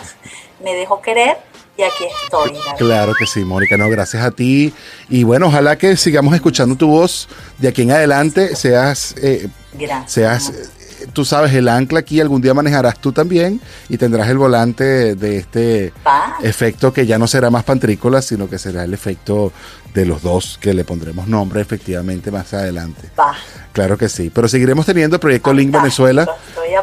[0.62, 1.39] Me dejo querer
[1.77, 2.53] y aquí estoy.
[2.53, 2.79] David.
[2.79, 4.72] Claro que sí, Mónica, no, gracias a ti.
[5.09, 10.12] Y bueno, ojalá que sigamos escuchando tu voz de aquí en adelante, seas, eh, Gracias.
[10.12, 10.53] seas,
[11.13, 15.37] tú sabes, el ancla aquí, algún día manejarás tú también y tendrás el volante de
[15.39, 15.93] este
[16.43, 19.53] efecto que ya no será más pantrícola, sino que será el efecto
[19.95, 23.11] de los dos que le pondremos nombre efectivamente más adelante.
[23.73, 26.27] Claro que sí, pero seguiremos teniendo el proyecto Link Venezuela.
[26.49, 26.83] Estoy a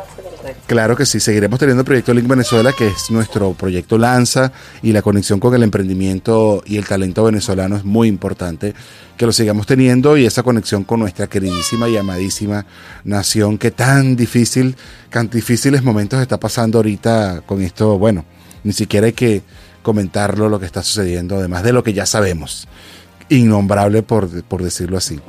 [0.67, 4.91] Claro que sí, seguiremos teniendo el proyecto Link Venezuela, que es nuestro proyecto Lanza y
[4.93, 8.73] la conexión con el emprendimiento y el talento venezolano es muy importante
[9.17, 12.65] que lo sigamos teniendo y esa conexión con nuestra queridísima y amadísima
[13.03, 14.75] nación que tan difícil,
[15.09, 17.97] tan difíciles momentos está pasando ahorita con esto.
[17.99, 18.25] Bueno,
[18.63, 19.43] ni siquiera hay que
[19.83, 22.67] comentarlo lo que está sucediendo, además de lo que ya sabemos.
[23.29, 25.19] Innombrable por, por decirlo así.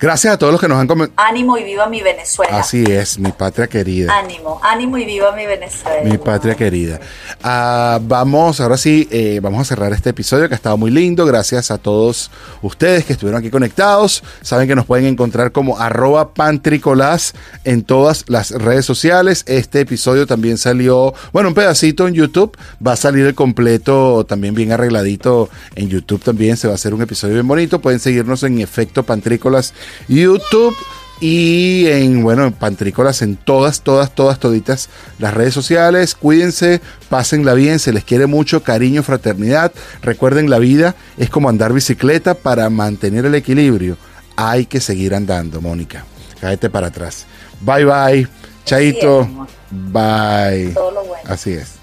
[0.00, 1.28] Gracias a todos los que nos han comentado.
[1.28, 2.58] Ánimo y viva mi Venezuela.
[2.58, 4.16] Así es, mi patria querida.
[4.16, 6.08] Ánimo, ánimo y viva mi Venezuela.
[6.08, 7.00] Mi patria querida.
[7.42, 11.26] Ah, vamos, ahora sí, eh, vamos a cerrar este episodio que ha estado muy lindo.
[11.26, 12.30] Gracias a todos
[12.62, 14.22] ustedes que estuvieron aquí conectados.
[14.40, 17.34] Saben que nos pueden encontrar como arroba pantricolás
[17.64, 19.42] en todas las redes sociales.
[19.48, 22.56] Este episodio también salió, bueno, un pedacito en YouTube.
[22.86, 26.56] Va a salir el completo también bien arregladito en YouTube también.
[26.56, 27.80] Se va a hacer un episodio bien bonito.
[27.80, 29.74] Pueden seguirnos en Efecto Pantrícolas
[30.08, 30.76] YouTube
[31.20, 36.14] y en, bueno, en Pantrícolas en todas, todas, todas, toditas las redes sociales.
[36.14, 39.72] Cuídense, pásenla bien, se les quiere mucho, cariño, fraternidad.
[40.02, 43.96] Recuerden, la vida es como andar bicicleta para mantener el equilibrio.
[44.36, 46.04] Hay que seguir andando, Mónica.
[46.40, 47.26] Cállate para atrás.
[47.60, 48.28] Bye, bye.
[48.64, 49.28] Chaito.
[49.70, 50.72] Bye.
[50.74, 51.24] Todo lo bueno.
[51.26, 51.74] Así es.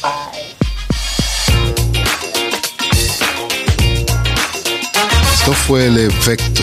[0.00, 0.54] Bye.
[5.34, 6.62] Esto fue el efecto.